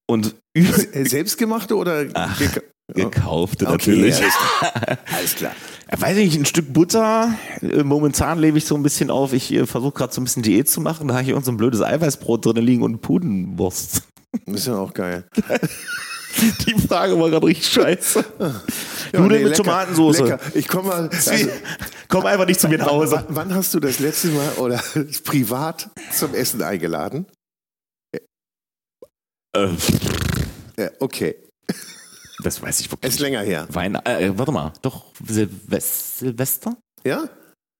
[0.09, 4.15] und Äh, Selbstgemachte oder Ach, geka- gekaufte Okay, natürlich.
[4.15, 4.97] alles klar.
[5.13, 5.51] Alles klar.
[5.91, 7.33] Ja, Weiß ich nicht, ein Stück Butter.
[7.61, 9.33] Äh, Momentan lebe ich so ein bisschen auf.
[9.33, 11.07] Ich äh, versuche gerade so ein bisschen Diät zu machen.
[11.07, 14.03] Da habe ich irgend so ein blödes Eiweißbrot drin liegen und Pudenwurst.
[14.45, 15.25] Das ist ja auch geil.
[16.65, 18.25] Die Frage war gerade richtig scheiße.
[18.39, 20.19] Ja, Nudeln mit lecker, Tomatensauce.
[20.19, 20.39] Lecker.
[20.53, 21.09] Ich komme mal.
[21.09, 21.49] Also,
[22.07, 23.23] Komm einfach nicht zu mir nach Hause.
[23.27, 24.81] wann, wann hast du das letzte Mal oder
[25.23, 27.25] privat zum Essen eingeladen?
[29.55, 29.69] Äh,
[30.77, 31.35] Ja, okay.
[32.43, 33.67] das weiß ich wirklich Ist länger her.
[33.71, 36.77] Wein, äh, warte mal, doch Silvest Silvester?
[37.03, 37.27] Ja?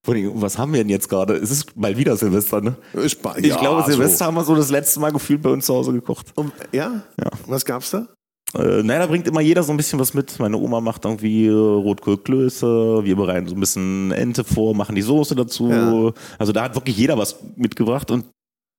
[0.06, 1.36] Was haben wir denn jetzt gerade?
[1.36, 2.78] Es ist mal wieder Silvester, ne?
[3.04, 4.26] Ich ja, glaube, Silvester so.
[4.26, 6.28] haben wir so das letzte Mal gefühlt bei uns zu Hause gekocht.
[6.36, 7.04] Und, ja?
[7.22, 7.30] Ja.
[7.46, 8.08] Was gab's da?
[8.56, 10.40] Äh, naja, da bringt immer jeder so ein bisschen was mit.
[10.40, 15.02] Meine Oma macht irgendwie äh, Rotkohlklöße, wir bereiten so ein bisschen Ente vor, machen die
[15.02, 15.70] Soße dazu.
[15.70, 16.14] Ja.
[16.40, 18.26] Also da hat wirklich jeder was mitgebracht und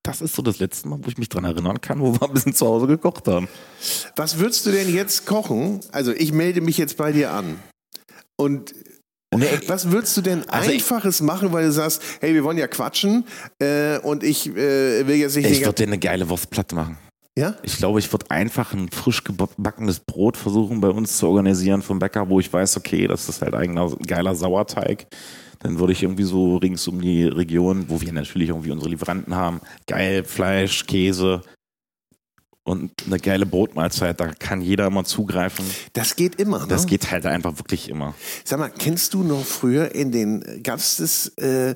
[0.05, 2.33] das ist so das letzte Mal, wo ich mich dran erinnern kann, wo wir ein
[2.33, 3.47] bisschen zu Hause gekocht haben.
[4.17, 5.81] Was würdest du denn jetzt kochen?
[5.93, 7.57] Also ich melde mich jetzt bei dir an.
[8.37, 8.75] Und
[9.67, 12.69] was würdest du denn Also ich- Einfaches machen, weil du sagst, hey, wir wollen ja
[12.69, 13.25] quatschen
[13.59, 15.51] äh, und ich äh, will jetzt nicht...
[15.51, 16.97] Ich würde dir eine geile Wurstplatte machen.
[17.39, 17.55] Ja?
[17.63, 21.99] Ich glaube, ich würde einfach ein frisch gebackenes Brot versuchen bei uns zu organisieren vom
[21.99, 25.07] Bäcker, wo ich weiß, okay, das ist halt eigener geiler Sauerteig.
[25.61, 29.35] Dann würde ich irgendwie so rings um die Region, wo wir natürlich irgendwie unsere Lieferanten
[29.35, 31.43] haben, geil Fleisch, Käse
[32.69, 34.21] und eine geile Brotmahlzeit.
[34.21, 35.65] Da kann jeder immer zugreifen.
[35.95, 36.67] Das geht immer, ne?
[36.69, 38.15] Das geht halt einfach wirklich immer.
[38.45, 41.75] Sag mal, kennst du noch früher in den, gab's das äh,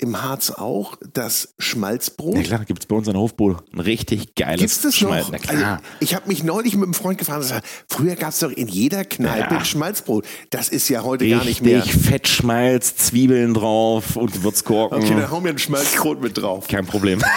[0.00, 2.36] im Harz auch, das Schmalzbrot?
[2.36, 5.26] Ja klar, gibt es bei uns an der Hofbude ein richtig geiles Gibt's das Schmalz.
[5.26, 5.32] noch?
[5.32, 5.72] Na klar.
[5.76, 8.68] Also, ich habe mich neulich mit einem Freund gefahren und gesagt, früher gab's doch in
[8.68, 9.58] jeder Kneipe Ja.
[9.60, 10.26] ein Schmalzbrot.
[10.50, 11.84] Das ist ja heute gar nicht mehr.
[11.84, 14.98] Richtig Fettschmalz, Zwiebeln drauf und Gewürzgurken.
[15.02, 16.66] Okay, dann hauen wir ein Schmalzbrot mit drauf.
[16.68, 17.22] Kein Problem.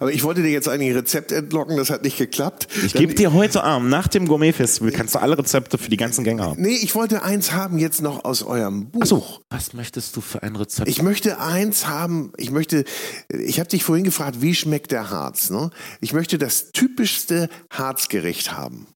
[0.00, 2.66] Aber ich wollte dir jetzt eigentlich ein Rezept entlocken, das hat nicht geklappt.
[2.84, 6.24] Ich gebe dir heute Abend nach dem Gourmet-Festival kannst du alle Rezepte für die ganzen
[6.24, 6.60] Gänge haben.
[6.60, 9.02] Nee, ich wollte eins haben jetzt noch aus eurem Buch.
[9.02, 10.88] Achso, was möchtest du für ein Rezept?
[10.88, 12.84] Ich möchte eins haben, ich möchte,
[13.28, 15.50] ich habe dich vorhin gefragt, wie schmeckt der Harz?
[15.50, 15.70] Ne?
[16.00, 18.86] Ich möchte das typischste Harzgericht haben.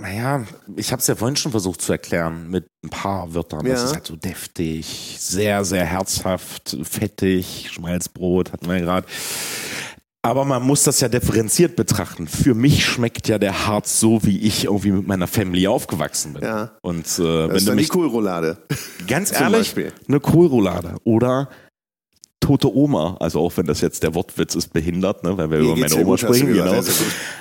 [0.00, 0.44] naja,
[0.76, 3.64] ich habe es ja vorhin schon versucht zu erklären mit ein paar Wörtern.
[3.64, 3.84] Das Ja.
[3.86, 9.06] ist halt so deftig, sehr, sehr herzhaft, fettig, Schmalzbrot hatten wir ja gerade.
[10.24, 12.26] Aber man muss das ja differenziert betrachten.
[12.26, 16.42] Für mich schmeckt ja der Harz so, wie ich irgendwie mit meiner Family aufgewachsen bin.
[16.42, 16.70] Ja.
[16.80, 18.56] Und äh, Das wenn ist du dann die mich Kohlroulade.
[19.06, 19.74] Ganz ehrlich,
[20.08, 21.50] eine Kohlroulade oder
[22.44, 25.64] tote Oma, also auch wenn das jetzt der Wortwitz ist, behindert, ne, weil wir Mir
[25.72, 26.82] über meine Oma sprechen, genau.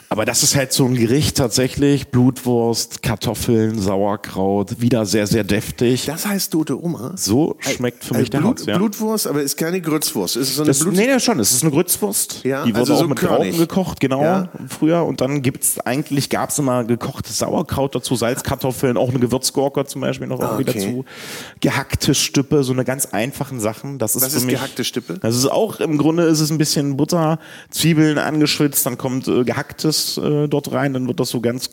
[0.10, 6.06] Aber das ist halt so ein Gericht tatsächlich, Blutwurst, Kartoffeln, Sauerkraut, wieder sehr, sehr deftig.
[6.06, 7.14] Das heißt tote Oma.
[7.16, 8.78] so schmeckt für mich Also der Blut, Harz, ja.
[8.78, 10.38] Blutwurst, aber ist keine Grützwurst.
[10.38, 11.40] Ist es so eine Das, Blut nee, nee, schon.
[11.40, 12.42] Es ist eine Grützwurst.
[12.46, 13.58] Ja, die wurde also auch so mit körnig.
[13.58, 14.50] Gekocht, genau, Ja.
[14.70, 15.04] früher.
[15.04, 20.28] Und dann gibt's eigentlich, gab's immer gekochtes Sauerkraut dazu, Salzkartoffeln, auch eine Gewürzgurke zum Beispiel
[20.28, 20.80] noch irgendwie Ah, okay.
[20.86, 21.06] dazu.
[21.60, 23.98] Gehackte Stüppe, so eine ganz einfachen Sachen.
[23.98, 25.18] Das ist Was für ist mich, gehackte Stippe?
[25.20, 27.40] Das ist auch, im Grunde ist es ein bisschen Butter,
[27.72, 31.72] Zwiebeln angeschwitzt, dann kommt äh, gehacktes äh, dort rein, dann wird das so ganz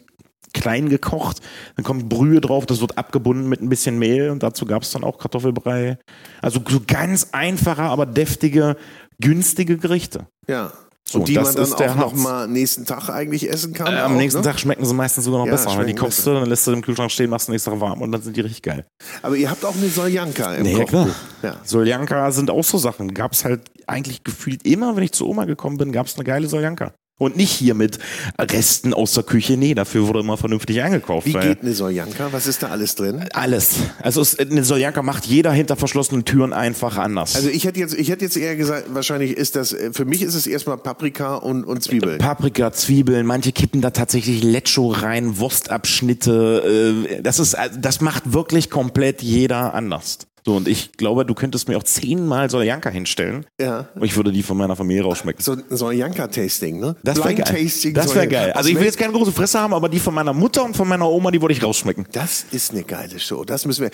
[0.52, 1.40] klein gekocht,
[1.76, 4.90] dann kommt Brühe drauf, das wird abgebunden mit ein bisschen Mehl und dazu gab es
[4.90, 5.98] dann auch Kartoffelbrei.
[6.40, 8.76] Also so ganz einfache, aber deftige,
[9.20, 10.26] günstige Gerichte.
[10.48, 10.72] Ja.
[11.10, 13.92] So, Und die man dann auch noch mal nächsten Tag eigentlich essen kann.
[13.92, 14.46] Äh, am auch, nächsten ne?
[14.46, 16.72] Tag schmecken sie meistens sogar noch Ja, besser, weil die kochst du, dann lässt du
[16.72, 18.86] im Kühlschrank stehen, machst du nächsten Tag warm und dann sind die richtig geil.
[19.20, 21.06] Aber ihr habt auch eine Soljanka im Nee, ja, Kochbuch.
[21.40, 21.54] klar.
[21.54, 21.56] Ja.
[21.64, 23.12] Soljanka sind auch so Sachen.
[23.12, 26.22] Gab es halt eigentlich gefühlt immer, wenn ich zu Oma gekommen bin, gab es eine
[26.22, 26.92] geile Soljanka.
[27.20, 27.98] Und nicht hier mit
[28.38, 29.58] Resten aus der Küche.
[29.58, 31.26] Nee, dafür wurde immer vernünftig eingekauft.
[31.26, 32.28] Wie geht eine Soljanka?
[32.32, 33.26] Was ist da alles drin?
[33.34, 33.74] alles.
[34.00, 37.36] Also es, eine Soljanka macht jeder hinter verschlossenen Türen einfach anders.
[37.36, 40.22] Also ich hätte jetzt, ich hätte jetzt eher gesagt, wahrscheinlich ist das, äh, für mich
[40.22, 42.16] ist es erstmal Paprika und, und Zwiebeln.
[42.16, 47.04] Paprika, Zwiebeln, manche kippen da tatsächlich Lecho rein, Wurstabschnitte.
[47.10, 50.18] Äh, das ist, also das macht wirklich komplett jeder anders.
[50.44, 53.44] So, und ich glaube, du könntest mir auch zehnmal Soljanka hinstellen.
[53.60, 53.88] Ja.
[53.94, 55.42] Und ich würde die von meiner Familie rausschmecken.
[55.42, 56.96] So ein Soljanka-Tasting, ne?
[57.02, 57.70] Das wäre geil.
[57.92, 58.52] Das wäre geil.
[58.52, 60.88] Also ich will jetzt keine große Fresse haben, aber die von meiner Mutter und von
[60.88, 62.06] meiner Oma, die würde ich rausschmecken.
[62.12, 63.44] Das ist eine geile Show.
[63.44, 63.90] Das müssen wir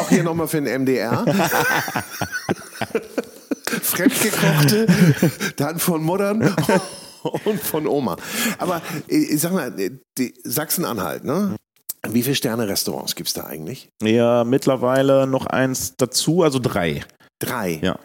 [0.00, 1.24] auch hier nochmal für den MDR.
[3.82, 4.86] Fremdgekochte,
[5.56, 6.54] dann von Muttern
[7.44, 8.16] und von Oma.
[8.58, 9.90] Aber äh, sag mal, äh,
[10.44, 11.56] Sachsen-Anhalt, ne?
[12.12, 13.90] Wie viele Sterne-Restaurants gibt's da eigentlich?
[14.02, 17.04] Ja, mittlerweile noch eins dazu, also drei.
[17.38, 17.78] Drei.
[17.82, 17.98] Ja.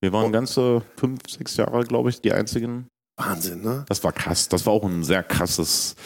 [0.00, 2.86] Wir waren ganze fünf, sechs Jahre, glaube ich, die einzigen.
[3.16, 3.84] Wahnsinn, ne?
[3.88, 4.48] Das war krass.
[4.48, 5.96] Das war auch ein sehr krasses,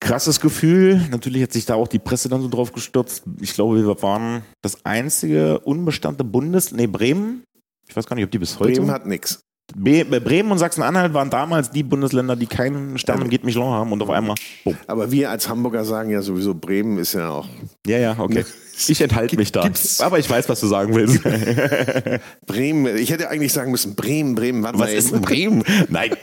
[0.00, 1.06] krasses Gefühl.
[1.10, 3.24] Natürlich hat sich da auch die Presse dann so drauf gestürzt.
[3.40, 7.44] Ich glaube, wir waren das einzige unbestandte Bundes, nee, Bremen.
[7.86, 8.72] Ich weiß gar nicht, ob die bis heute.
[8.72, 9.40] Bremen hat nix.
[9.74, 14.02] Bremen und Sachsen-Anhalt waren damals die Bundesländer, die keinen Stern im Geht Michelin haben und
[14.02, 14.76] auf einmal, boom.
[14.86, 17.48] Aber wir als Hamburger sagen ja sowieso, Bremen ist ja auch.
[17.86, 18.44] Ja, ja, okay.
[18.88, 19.62] Ich enthalte mich da.
[19.62, 21.22] Gibt's- Aber ich weiß, was du sagen willst.
[22.46, 25.62] Bremen, ich hätte eigentlich sagen müssen, Bremen, Bremen, warte Was ist denn Bremen?
[25.88, 26.14] Nein.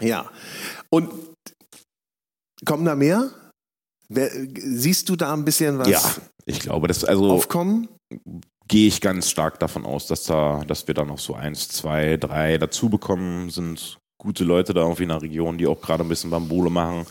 [0.00, 0.30] Ja.
[0.90, 1.10] Und
[2.64, 3.30] kommen da mehr?
[4.08, 6.02] Wer, siehst du da ein bisschen was Ja,
[6.44, 7.88] ich glaube, das, also aufkommen?
[8.70, 12.16] Gehe ich ganz stark davon aus, dass da, dass wir da noch so eins, zwei,
[12.16, 13.98] drei dazu bekommen sind.
[14.16, 17.04] gute Leute da irgendwie in der Region, die auch gerade ein bisschen Bambule machen.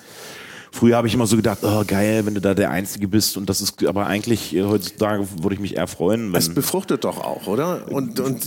[0.71, 3.49] Früher habe ich immer so gedacht, oh geil, wenn du da der Einzige bist und
[3.49, 6.33] das ist, aber eigentlich äh, heutzutage würde ich mich eher freuen.
[6.35, 7.91] Es befruchtet doch auch, oder?
[7.91, 8.45] Und, und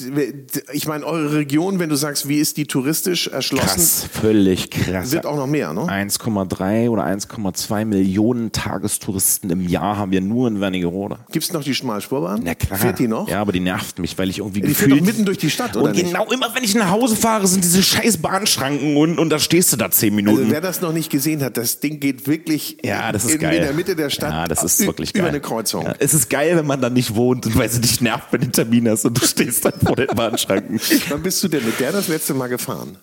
[0.73, 3.67] ich meine, eure Region, wenn du sagst, wie ist die touristisch erschlossen?
[3.67, 5.13] Krass, völlig krass.
[5.13, 5.83] Wird auch noch mehr, ne?
[5.83, 11.19] 1,3 oder 1,2 Millionen Tagestouristen im Jahr haben wir nur in Wernigerode.
[11.33, 12.41] Gibt es noch die Schmalspurbahn?
[12.45, 12.79] Na klar.
[12.79, 13.29] Fährt die noch?
[13.29, 14.91] Ja, aber die nervt mich, weil ich irgendwie die gefühlt...
[14.91, 17.47] fährt doch mitten durch die Stadt, oder Und genau immer, wenn ich nach Hause fahre,
[17.47, 20.39] sind diese scheiß Bahnschranken und, und da stehst du da zehn Minuten.
[20.39, 23.41] Also wer das noch nicht gesehen hat, das Ding geht wirklich ja, das ist in,
[23.41, 23.57] geil.
[23.57, 25.21] in der Mitte der Stadt Ja, das ist wirklich geil.
[25.23, 25.85] über eine Kreuzung.
[25.85, 28.41] Ja, es ist geil, wenn man da nicht wohnt und weil sie dich nervt, wenn
[28.41, 30.81] du einen Termin hast und du stehst dann vor den Bahnschranken.
[31.09, 32.97] Wann bist du denn mit der das letzte Mal gefahren?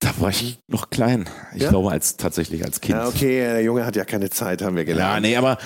[0.00, 1.28] Da war ich noch klein.
[1.54, 1.70] Ich Ja?
[1.70, 2.96] glaube, als tatsächlich als Kind.
[2.96, 5.22] Ja, okay, der Junge hat ja keine Zeit, haben wir Ja, gelernt.
[5.22, 5.58] nee, aber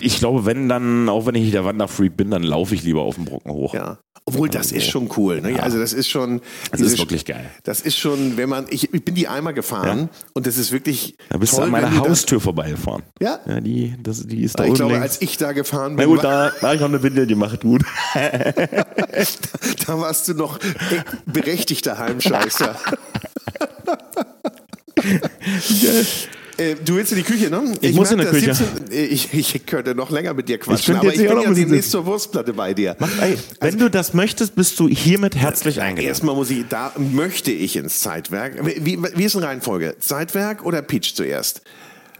[0.00, 3.16] ich glaube, wenn dann, auch wenn ich der Wanderfreak bin, dann laufe ich lieber auf
[3.16, 3.74] den Brocken hoch.
[3.74, 3.98] Ja.
[4.26, 5.42] Obwohl, das ist schon cool.
[5.42, 5.62] Ne?
[5.62, 6.40] Also das ist schon...
[6.70, 7.50] Das ist wirklich geil.
[7.62, 8.66] Das ist schon, wenn man...
[8.70, 11.70] Ich, ich bin die einmal gefahren und das ist wirklich Da bist toll, du an
[11.72, 13.02] meiner Haustür vorbeigefahren.
[13.20, 13.40] Ja?
[13.46, 15.02] Ja, die, das, die ist da Da, ich glaube, links.
[15.02, 17.26] als ich da gefahren Na bin, gut, war, da, da habe ich noch eine Windel
[17.26, 17.82] gemacht, gut.
[18.14, 20.62] da warst du noch äh,
[21.26, 22.76] berechtigter Heimscheißer.
[26.56, 27.74] Äh, du willst in die Küche, ne?
[27.80, 28.54] Ich muss in dass Küche.
[28.54, 31.44] 17 äh, ich, ich könnte noch länger mit dir quatschen, könnte aber ich bin auch
[31.44, 32.96] ja demnächst zur Wurstplatte bei dir.
[33.20, 36.08] Ey, wenn du das möchtest, bist du hiermit herzlich eingeladen.
[36.08, 38.64] Erstmal muss ich, da möchte ich ins Zeitwerk.
[38.64, 39.96] Wie, wie ist eine Reihenfolge?
[39.98, 41.62] Zeitwerk oder Peach zuerst?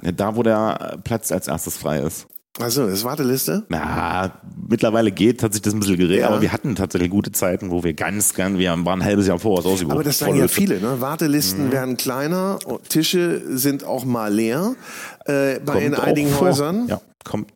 [0.03, 2.27] Da, wo der Platz als erstes frei ist.
[2.61, 3.65] Also, das ist Warteliste?
[3.69, 4.31] Na,
[4.69, 6.29] mittlerweile geht, hat sich das ein bisschen geregelt, Ja.
[6.29, 9.41] aber wir hatten tatsächlich gute Zeiten, wo wir ganz, ganz, wir waren ein halbes Jahr
[9.41, 9.95] voraus ausgebucht.
[9.97, 10.97] Aber das sagen ja viele, ne?
[10.97, 11.01] Mhm.
[11.01, 14.77] Wartelisten werden kleiner, Tische sind auch mal leer
[15.25, 16.47] äh, bei in Kommt auch einigen vor.
[16.49, 16.87] Häusern.
[16.87, 17.51] Ja, kommt,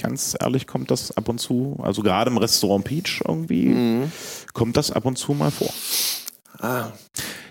[0.00, 4.12] ganz ehrlich, kommt das ab und zu, also gerade im Restaurant Peach irgendwie, Mhm.
[4.52, 5.70] kommt das ab und zu mal vor.
[6.58, 6.88] Ah,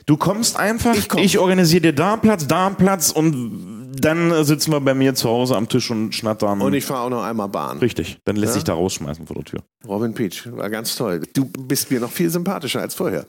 [0.06, 1.42] Du kommst einfach, Ich ich, komm.
[1.44, 5.30] organisiere dir da einen Platz, da einen Platz und dann sitzen wir bei mir zu
[5.30, 6.62] Hause am Tisch und schnattern.
[6.62, 7.78] und ich fahre auch noch einmal Bahn.
[7.80, 8.54] Richtig, dann lässt Ja?
[8.56, 9.60] sich da rausschmeißen vor der Tür.
[9.88, 11.22] Robin Peach, war ganz toll.
[11.34, 13.26] Du bist mir noch viel sympathischer als vorher.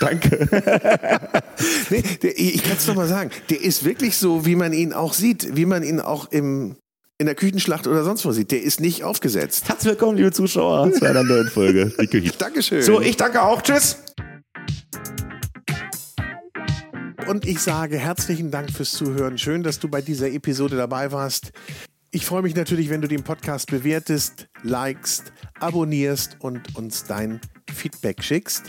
[0.00, 0.48] Danke.
[1.90, 4.92] Nee, der, ich kann es noch mal sagen, der ist wirklich so, wie man ihn
[4.92, 6.76] auch sieht, wie man ihn auch im,
[7.18, 8.50] in der Küchenschlacht oder sonst wo sieht.
[8.50, 9.68] Der ist nicht aufgesetzt.
[9.68, 11.92] Herzlich willkommen, liebe Zuschauer, zu einer neuen Folge.
[12.00, 12.32] Die Küche.
[12.38, 12.82] Dankeschön.
[12.82, 13.62] So, ich danke auch.
[13.62, 13.98] Tschüss.
[17.28, 19.38] Und ich sage herzlichen Dank fürs Zuhören.
[19.38, 21.52] Schön, dass du bei dieser Episode dabei warst.
[22.10, 27.40] Ich freue mich natürlich, wenn du den Podcast bewertest, likest, abonnierst und uns dein
[27.72, 28.64] Feedback schickst.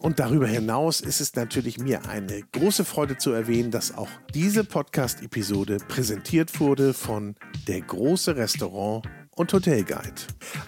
[0.00, 4.64] Und darüber hinaus ist es natürlich mir eine große Freude zu erwähnen, dass auch diese
[4.64, 7.36] Podcast-Episode präsentiert wurde von
[7.68, 9.06] Der große Restaurant
[9.38, 10.12] und Hotelguide.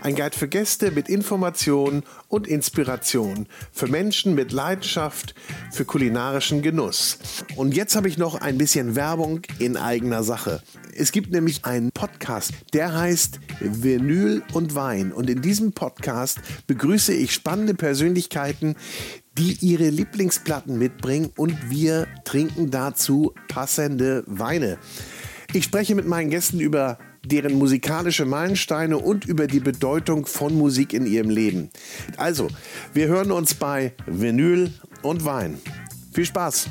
[0.00, 5.34] Ein Guide für Gäste mit Informationen und Inspiration, für Menschen mit Leidenschaft
[5.72, 7.18] für kulinarischen Genuss.
[7.56, 10.62] Und jetzt habe ich noch ein bisschen Werbung in eigener Sache.
[10.94, 15.12] Es gibt nämlich einen Podcast, der heißt Vinyl und Wein.
[15.12, 18.76] Und in diesem Podcast begrüße ich spannende Persönlichkeiten,
[19.38, 24.78] die ihre Lieblingsplatten mitbringen und wir trinken dazu passende Weine.
[25.52, 30.92] Ich spreche mit meinen Gästen über deren musikalische Meilensteine und über die Bedeutung von Musik
[30.92, 31.70] in ihrem Leben.
[32.16, 32.48] Also,
[32.92, 35.58] wir hören uns bei Vinyl und Wein.
[36.12, 36.68] Viel Spaß!